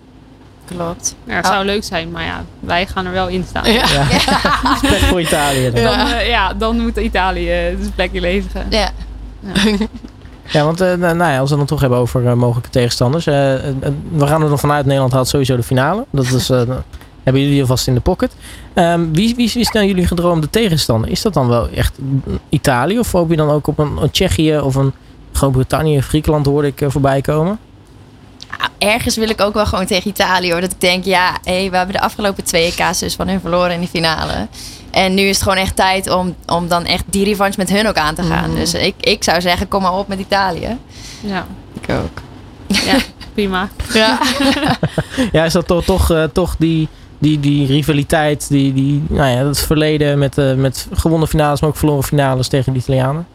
[0.66, 1.16] Klopt.
[1.24, 3.72] Ja, het zou leuk zijn, maar ja, wij gaan er wel in staan.
[3.72, 3.86] Ja.
[5.10, 5.72] Voor Italië.
[5.72, 5.84] dan.
[5.84, 8.66] Dan, ja, dan moet Italië het plekje leveren.
[8.70, 8.89] Ja.
[10.52, 13.26] Ja, want eh, nou ja, als we het dan toch hebben over mogelijke tegenstanders.
[13.26, 16.06] we gaan er dan vanuit Nederland haalt sowieso de finale.
[16.10, 16.62] Dat is, eh,
[17.24, 18.36] hebben jullie alvast in de pocket.
[18.74, 21.09] Ehm, wie, wie is dan jullie gedroomde tegenstander?
[21.09, 21.97] Is dat dan wel echt
[22.49, 22.99] Italië?
[22.99, 24.93] Of hoop je dan ook op een, een Tsjechië of een
[25.34, 27.59] Groot-Brittannië of Griekenland hoorde ik eh, voorbij komen?
[28.57, 30.61] Ah, Ergens wil ik ook wel gewoon tegen Italië hoor.
[30.61, 33.72] Dat ik denk, ja, hé, we hebben de afgelopen twee EK's dus van hun verloren
[33.72, 34.47] in de finale.
[34.91, 37.88] En nu is het gewoon echt tijd om, om dan echt die revanche met hun
[37.88, 38.49] ook aan te gaan.
[38.49, 38.59] Mhm.
[38.59, 40.78] Dus ik, ik zou zeggen, kom maar op met Italië.
[41.19, 41.45] Ja,
[41.82, 42.22] Ik ook.
[42.67, 42.95] ja
[43.34, 43.69] prima.
[43.93, 44.19] Ja.
[45.32, 46.88] Ja, is dat toch, toch, eh, toch die,
[47.22, 51.69] die, die rivaliteit, die, die, nou ja, het verleden met, eh, met gewonnen finales, maar
[51.69, 53.28] ook verloren finales tegen de Italianen?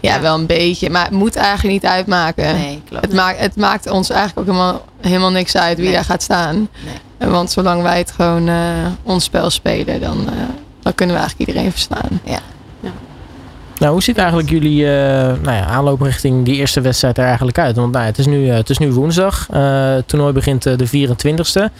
[0.00, 0.90] ja, wel een beetje.
[0.90, 2.54] Maar het moet eigenlijk niet uitmaken.
[2.54, 3.04] Nee, klopt.
[3.04, 5.94] Het maakt, het maakt ons eigenlijk ook helemaal, helemaal niks uit wie Nee.
[5.94, 6.68] daar gaat staan.
[7.18, 7.30] Nee.
[7.30, 8.56] Want zolang wij het gewoon eh,
[9.02, 10.34] ons spel spelen, dan, eh,
[10.82, 12.20] dan kunnen we eigenlijk iedereen verstaan.
[13.78, 14.92] Nou, hoe ziet eigenlijk jullie eh,
[15.42, 17.76] nou ja, aanloop richting die eerste wedstrijd er eigenlijk uit?
[17.76, 19.48] Want nou, ja, het, is nu, eh, het is nu woensdag.
[19.50, 21.70] Eh, het toernooi begint de 24e.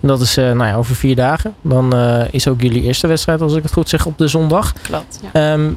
[0.00, 1.54] En dat is eh, nou ja, over vier dagen.
[1.62, 4.72] Dan eh, is ook jullie eerste wedstrijd, als ik het goed zeg, op de zondag.
[4.82, 5.20] Klopt.
[5.32, 5.70] Ehm,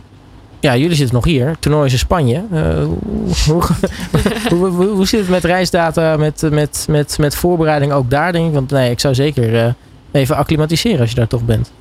[0.59, 1.55] ja, jullie zitten nog hier.
[1.59, 2.43] Toernooi is in Spanje.
[2.51, 2.84] Eh,
[3.47, 3.63] hoe,
[4.49, 8.47] hoe, hoe, hoe zit het met reisdata, met, met, met, met voorbereiding ook daar, denk
[8.47, 8.53] ik?
[8.53, 9.76] Want nee, ik zou zeker
[10.11, 11.72] even acclimatiseren als je daar toch bent.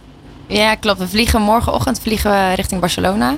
[0.46, 0.98] Ja, klopt.
[0.98, 3.36] We vliegen morgenochtend vliegen we richting Barcelona.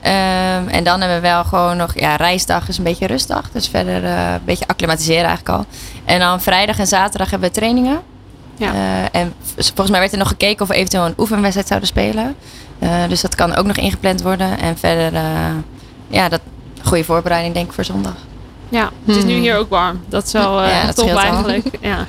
[0.00, 3.50] Ehm, en dan hebben we wel gewoon nog, ja, reisdag is een beetje rustdag.
[3.50, 5.64] Dus verder een beetje acclimatiseren eigenlijk al.
[6.04, 8.00] En dan vrijdag en zaterdag hebben we trainingen.
[8.60, 8.72] Ja.
[8.74, 12.34] Eh, en volgens mij werd er nog gekeken of we eventueel een oefenwedstrijd zouden spelen.
[12.78, 14.58] Eh, dus dat kan ook nog ingepland worden.
[14.58, 15.22] En verder, eh,
[16.08, 16.40] ja, dat
[16.82, 18.14] goede voorbereiding denk ik voor zondag.
[18.68, 19.40] Ja, het is nu Hmm.
[19.40, 20.00] hier ook warm.
[20.08, 21.66] Dat is wel Ja, top eigenlijk.
[21.80, 22.06] Ja.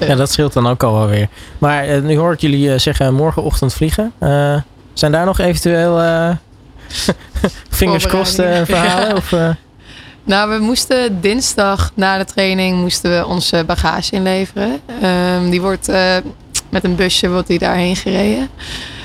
[0.00, 1.28] Ja, dat scheelt dan ook al wel weer.
[1.58, 4.12] Maar nu hoor ik jullie zeggen morgenochtend vliegen.
[4.18, 4.56] Eh,
[4.92, 6.30] zijn daar nog eventueel eh
[7.70, 9.16] fingers crossed verhalen?
[9.16, 9.48] Of, eh,
[10.24, 14.80] Nou, we moesten dinsdag na de training moesten we onze bagage inleveren.
[15.02, 16.16] Ehm, die wordt eh,
[16.70, 18.48] met een busje wordt die daarheen gereden.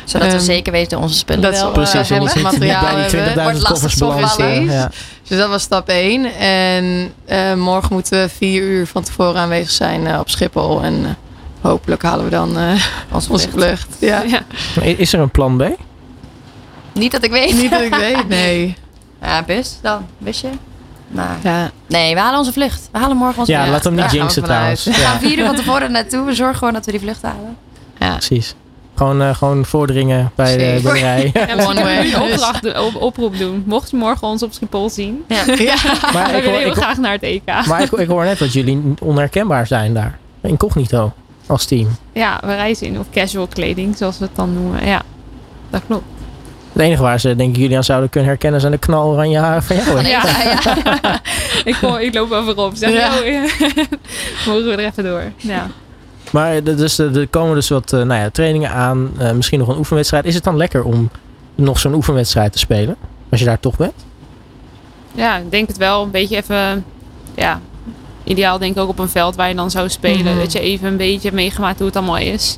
[0.04, 1.62] Zodat we Ehm, zeker weten onze spullen dat wel.
[1.62, 2.18] is eh, precies, hebben.
[2.18, 3.34] anders niet materiaal bij die hebben.
[3.34, 4.92] 20.000 Wordt koffers lastig eh, ja.
[5.28, 6.26] Dus dat was stap 1.
[6.40, 10.82] En eh, morgen moeten we vier uur van tevoren aanwezig zijn eh, op Schiphol.
[10.84, 11.12] En eh,
[11.62, 12.64] hopelijk halen we dan eh,
[13.12, 13.88] onze onze vlucht.
[13.98, 13.98] vlucht.
[14.00, 14.24] Ja.
[14.76, 14.82] Ja.
[14.98, 15.64] Is er een plan B?
[16.94, 17.54] Niet dat ik weet.
[17.54, 18.76] Niet dat ik weet, nee.
[19.22, 20.06] Ja, bus dan.
[20.18, 20.48] Busje.
[21.08, 21.72] Maar, Ja.
[21.88, 22.90] nee, we halen onze vlucht.
[22.92, 23.74] We halen morgen onze Ja, vlucht.
[23.74, 24.84] laat hem niet daar jinxen trouwens.
[24.84, 26.26] We Ja, gaan vier uur van tevoren naartoe.
[26.26, 27.58] We zorgen gewoon dat we die vlucht halen.
[28.00, 28.12] Ja.
[28.16, 28.56] precies.
[28.96, 31.30] Gewoon, eh, gewoon voordringen bij de, rij.
[31.34, 33.64] Ja, kunnen we nu een opdracht, doen- op, oproep doen.
[33.66, 35.44] Mocht je morgen ons op Schiphol zien, Ja.
[35.58, 35.76] ja.
[36.14, 37.42] Maar dan ik, hoor, heel ik, hoor- graag naar het EK.
[37.68, 40.18] maar ik, ik hoor net dat jullie onherkenbaar zijn daar.
[40.42, 41.14] Incognito
[41.48, 41.88] als team.
[42.14, 44.86] Ja, we reizen in of casual kleding, zoals we het dan noemen.
[44.86, 45.02] Ja,
[45.70, 46.04] dat klopt.
[46.78, 49.64] Het enige waar ze denk ik jullie aan zouden kunnen herkennen zijn de knaloranje haren
[49.64, 50.02] van jou.
[50.06, 50.24] Ja.
[50.28, 51.22] ja.
[51.66, 52.72] ik, kom, ik loop wel voorop.
[52.76, 53.16] Zeg, Ja.
[53.16, 53.32] "Yo,
[54.52, 55.24] mogen we er even door.
[55.38, 55.68] Ja.
[56.32, 59.12] Maar er- dus, er er komen dus wat eh, nou ja, trainingen aan.
[59.18, 60.26] eh, misschien nog een oefenwedstrijd.
[60.26, 61.10] Is het dan lekker om
[61.56, 62.96] nog zo'n oefenwedstrijd te spelen?
[63.30, 63.94] Als je daar toch bent?
[65.14, 66.04] ja, ik denk het wel.
[66.04, 66.86] Een beetje even,
[67.36, 67.62] ja,
[68.24, 70.26] ideaal denk ik ook op een veld waar je dan zou spelen.
[70.34, 70.38] Mhm.
[70.40, 72.58] Dat je even een beetje hebt meegemaakt hoe het allemaal is.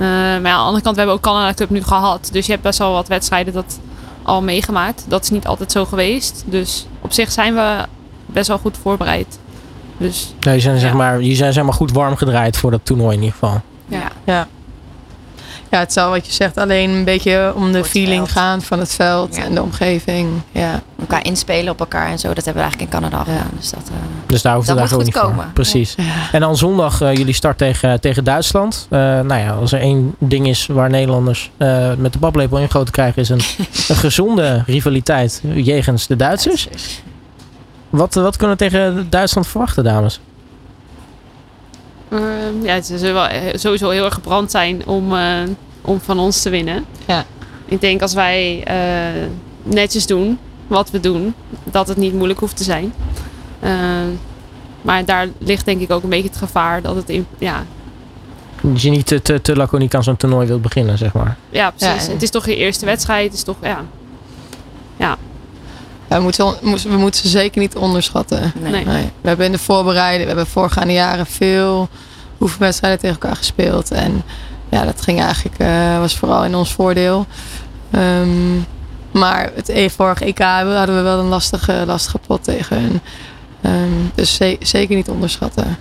[0.00, 2.28] Eh, maar ja, aan de andere kant, we hebben ook Canada Cup nu gehad.
[2.32, 3.80] Dus je hebt best wel wat wedstrijden dat
[4.22, 5.04] al meegemaakt.
[5.08, 6.42] Dat is niet altijd zo geweest.
[6.46, 7.76] Dus op zich zijn we
[8.26, 9.38] best wel goed voorbereid.
[9.96, 12.80] Dus Ja, je zijn, zeg maar, je zijn zeg maar goed warm gedraaid voor dat
[12.82, 13.60] toernooi in ieder geval.
[13.88, 14.08] ja.
[14.24, 14.46] Ja.
[15.70, 18.30] ja, het zal wat je zegt alleen een beetje om de feeling veld.
[18.30, 19.42] gaan van het veld Ja.
[19.44, 20.28] en de omgeving.
[20.52, 20.82] Ja.
[21.00, 22.28] Elkaar inspelen op elkaar en zo.
[22.34, 23.38] Dat hebben we eigenlijk in Canada al Ja.
[23.38, 23.52] gedaan.
[23.58, 23.94] Dus dat, eh,
[24.30, 25.44] Dus daar hoeft Dat het moet eigenlijk ook goed niet voor.
[25.44, 25.52] komen.
[25.52, 25.94] Precies.
[25.96, 26.32] Ja.
[26.32, 28.86] En dan zondag eh, jullie start tegen, tegen Duitsland.
[28.90, 32.92] Eh, nou ja, als er één ding is waar Nederlanders eh, met de paplepel ingegoten
[32.92, 33.22] krijgen...
[33.22, 33.40] is een,
[33.88, 36.68] een gezonde rivaliteit jegens de Duitsers.
[37.90, 40.20] Wat, wat kunnen we tegen Duitsland verwachten, dames?
[42.10, 45.32] Ehm, ja, ze zullen wel sowieso heel erg gebrand zijn om, eh,
[45.80, 46.84] om van ons te winnen.
[47.06, 47.24] Ja.
[47.64, 49.22] Ik denk als wij eh,
[49.62, 52.92] netjes doen wat we doen, dat het niet moeilijk hoeft te zijn.
[53.60, 54.08] Ehm,
[54.82, 57.64] maar daar ligt denk ik ook een beetje het gevaar dat het in, ja,
[58.60, 61.36] Dat je niet te, te, te laconiek aan zo'n toernooi wilt beginnen, zeg maar.
[61.50, 62.06] ja, precies.
[62.06, 62.12] Ja.
[62.12, 63.24] Het is toch je eerste wedstrijd.
[63.24, 63.84] Het is toch, ja,
[64.96, 65.16] Ja,
[66.08, 66.54] we, moeten,
[66.88, 68.52] we moeten ze zeker niet onderschatten.
[68.60, 68.72] nee.
[68.72, 68.84] Nee.
[68.84, 69.10] Nee.
[69.20, 71.88] We hebben in de voorbereiding, we hebben voorgaande jaren veel
[72.40, 73.90] oefenwedstrijden tegen elkaar gespeeld.
[73.90, 74.22] En
[74.68, 77.26] ja, dat ging eigenlijk, eh, was vooral in ons voordeel.
[77.90, 78.56] Ehm,
[79.10, 83.00] maar het e- vorige EK hadden we wel een lastige, lastige pot tegen hun.
[83.62, 83.74] Ehm,
[84.14, 85.76] dus ze- zeker niet onderschatten.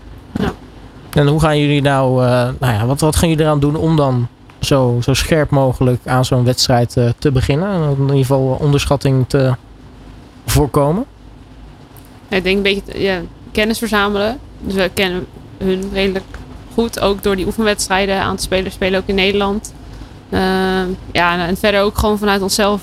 [1.10, 3.96] En hoe gaan jullie nou, eh, nou ja, wat, wat gaan jullie eraan doen om
[3.96, 4.28] dan
[4.60, 7.70] zo, zo scherp mogelijk aan zo'n wedstrijd eh, te beginnen?
[7.70, 9.54] En in ieder geval onderschatting te
[10.46, 11.06] voorkomen?
[12.28, 13.20] Ik denk een beetje ja,
[13.52, 14.38] kennis verzamelen.
[14.62, 15.26] Dus we kennen
[15.58, 16.26] hun redelijk
[16.74, 17.00] goed.
[17.00, 18.72] Ook door die oefenwedstrijden aan te spelen.
[18.72, 19.74] Spelen ook in Nederland.
[20.30, 22.82] Ehm, ja, en verder ook gewoon vanuit onszelf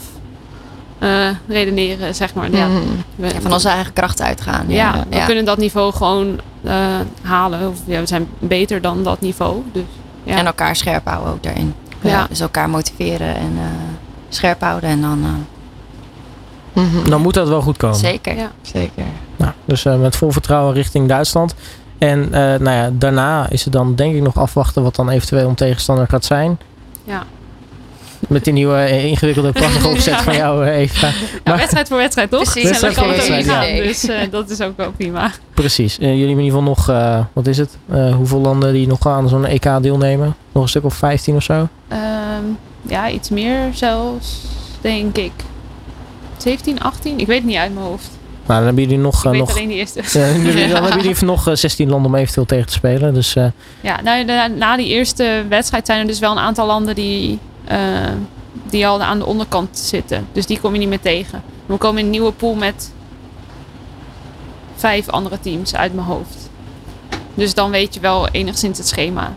[0.99, 2.51] eh, redeneren, zeg maar.
[2.51, 2.78] Ja, Mhm.
[3.16, 4.64] Ja, van onze eigen kracht uitgaan.
[4.68, 5.24] ja, we ja.
[5.26, 6.74] kunnen dat niveau gewoon eh,
[7.22, 7.68] halen.
[7.68, 9.62] Of, ja, we zijn beter dan dat niveau.
[9.72, 9.82] Dus,
[10.24, 10.36] ja.
[10.36, 11.74] En elkaar scherp houden ook daarin.
[12.01, 12.26] Ja.
[12.28, 13.62] Dus elkaar motiveren en eh,
[14.28, 14.90] scherp houden.
[14.90, 15.30] En dan eh,
[16.82, 17.09] Mhm.
[17.11, 17.97] Dan moet dat wel goed komen.
[17.97, 18.36] zeker.
[18.36, 18.51] Ja.
[18.62, 19.05] Zeker.
[19.36, 21.55] Nou, dus eh, met vol vertrouwen richting Duitsland.
[21.99, 25.49] En eh, nou ja, daarna is het dan denk ik nog afwachten wat dan eventueel
[25.49, 26.59] een tegenstander gaat zijn.
[27.05, 27.22] Ja.
[28.26, 30.22] Met die nieuwe eh, ingewikkelde prachtige opzet Ja.
[30.22, 30.86] van jou, eh.
[30.86, 31.10] Ja,
[31.44, 32.42] Maar- wedstrijd voor wedstrijd, toch?
[32.42, 33.58] Precies, wedstrijd voor het ook niet gaan.
[33.60, 35.30] wedstrijd, Dus eh, dat is ook wel prima.
[35.54, 35.98] Precies.
[35.98, 37.76] Eh, jullie hebben in ieder geval nog, eh, wat is het?
[37.90, 40.36] Eh, hoeveel landen die nog aan zo'n EK deelnemen?
[40.52, 41.68] Nog een stuk of 15 of zo?
[41.88, 42.00] Ehm,
[42.82, 44.36] ja, iets meer zelfs,
[44.80, 45.32] denk ik.
[46.36, 47.18] 17, 18?
[47.18, 48.08] Ik weet het niet uit mijn hoofd.
[48.46, 49.24] Nou, dan hebben jullie nog...
[49.24, 50.00] Ik weet nog alleen die eerste.
[50.18, 50.32] Ja,
[50.68, 53.14] dan hebben jullie nog eh, 16 landen om eventueel tegen te spelen.
[53.14, 53.44] Dus eh,
[53.80, 57.38] Ja, nou, na, na die eerste wedstrijd zijn er dus wel een aantal landen die,
[58.70, 60.26] die al aan de onderkant zitten.
[60.32, 61.42] Dus die kom je niet meer tegen.
[61.66, 62.92] We komen in een nieuwe pool met
[64.76, 66.50] vijf andere teams uit mijn hoofd.
[67.34, 69.32] Dus dan weet je wel enigszins het schema.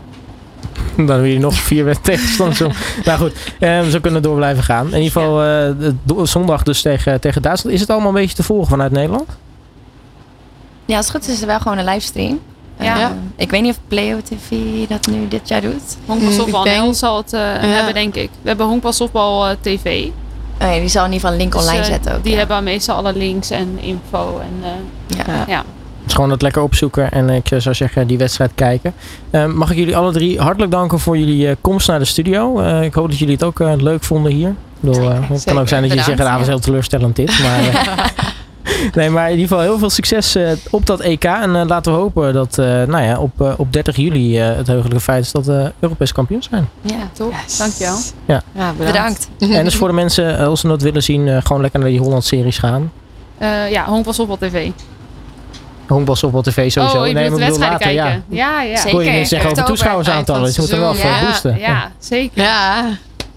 [0.96, 2.60] dan hebben jullie nog vier tegenstanders.
[2.60, 2.72] om-
[3.04, 4.86] nou goed, eh, zo kunnen we door blijven gaan.
[4.86, 7.74] In ieder geval eh, zondag dus tegen, tegen Duitsland.
[7.74, 9.28] Is het allemaal een beetje te volgen vanuit Nederland?
[10.84, 12.40] Ja, als het goed is, is er wel gewoon een livestream.
[12.82, 13.16] Ja.
[13.36, 14.56] Ik weet niet of Play TV
[14.88, 15.96] dat nu dit jaar doet.
[16.06, 18.30] Honkbal softbal ik denk- NL zal het eh, hebben, denk ik.
[18.42, 20.06] We hebben honkbal softbal eh, TV.
[20.62, 22.22] Oh ja, die zal in ieder geval een link Dus, online eh, zetten ook.
[22.22, 22.38] Die ja.
[22.38, 24.40] hebben meestal alle links en info.
[24.42, 24.70] En,
[25.16, 25.44] eh, Ja.
[25.48, 25.58] ja.
[26.00, 28.94] Het is gewoon het lekker opzoeken en ik zou zeggen die wedstrijd kijken.
[29.54, 32.60] Mag ik jullie alle drie hartelijk danken voor jullie eh, komst naar de studio.
[32.60, 34.48] Eh, ik hoop dat jullie het ook leuk vonden hier.
[34.48, 36.50] Ik bedoel, het kan ook zijn dat jullie zeggen, ah, was ja.
[36.52, 37.38] heel teleurstellend dit.
[37.42, 38.04] Maar, eh,
[38.94, 41.24] nee, maar in ieder geval heel veel succes eh, op dat EK.
[41.24, 44.66] En eh, laten we hopen dat eh, nou ja, op, op 30 juli eh, het
[44.66, 46.68] heugelijke feit is dat we Europees kampioen zijn.
[46.80, 47.08] Ja.
[47.12, 47.34] Top.
[47.58, 47.96] Dankjewel.
[48.26, 48.42] Ja.
[48.52, 49.28] Ja, Bedankt.
[49.38, 51.98] En dus voor de mensen, als ze dat willen zien, eh, gewoon lekker naar die
[52.00, 52.92] Holland-series gaan.
[53.38, 54.70] Eh, ja, honkbal softbal TV.
[55.86, 57.00] Honkbalsoftbal TV sowieso.
[57.00, 58.24] Oh, je nee, maar bedoel wedstrijden later, kijken.
[58.28, 58.52] ja.
[58.58, 58.76] Ja, ja.
[58.76, 58.90] Zeker.
[58.90, 60.42] Kon je niet zeggen over toeschouwersaantallen.
[60.44, 61.20] Dus je moet er wel voor seizoen.
[61.20, 61.58] Ja, boosten.
[61.58, 62.42] ja, zeker.
[62.42, 62.84] Ja.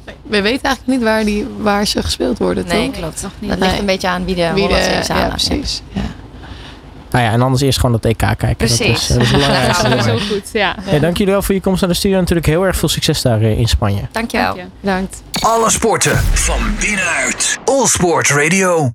[0.05, 2.99] We weten eigenlijk niet waar, die, waar ze gespeeld worden, Nee, toch?
[2.99, 3.21] klopt.
[3.21, 3.49] Nog niet.
[3.49, 5.81] Dat ligt een beetje aan wie de Wie de, ja, precies.
[5.91, 6.01] Ja.
[7.11, 8.55] Nou ja, en anders eerst gewoon dat EK kijken.
[8.57, 9.09] Dat is, Precies.
[9.09, 9.87] eh, dat is belangrijkste.
[9.89, 10.75] Ja, Sowieso goed, ja.
[10.81, 12.15] Hey, dank jullie wel voor je komst naar de studio.
[12.15, 14.01] En natuurlijk heel erg veel succes daar eh, in Spanje.
[14.11, 14.45] Dankjewel.
[14.55, 14.65] Dank je.
[14.79, 15.23] Bedankt.
[15.41, 17.59] Alle sporten van binnenuit.
[17.65, 18.91] All Sport Radio.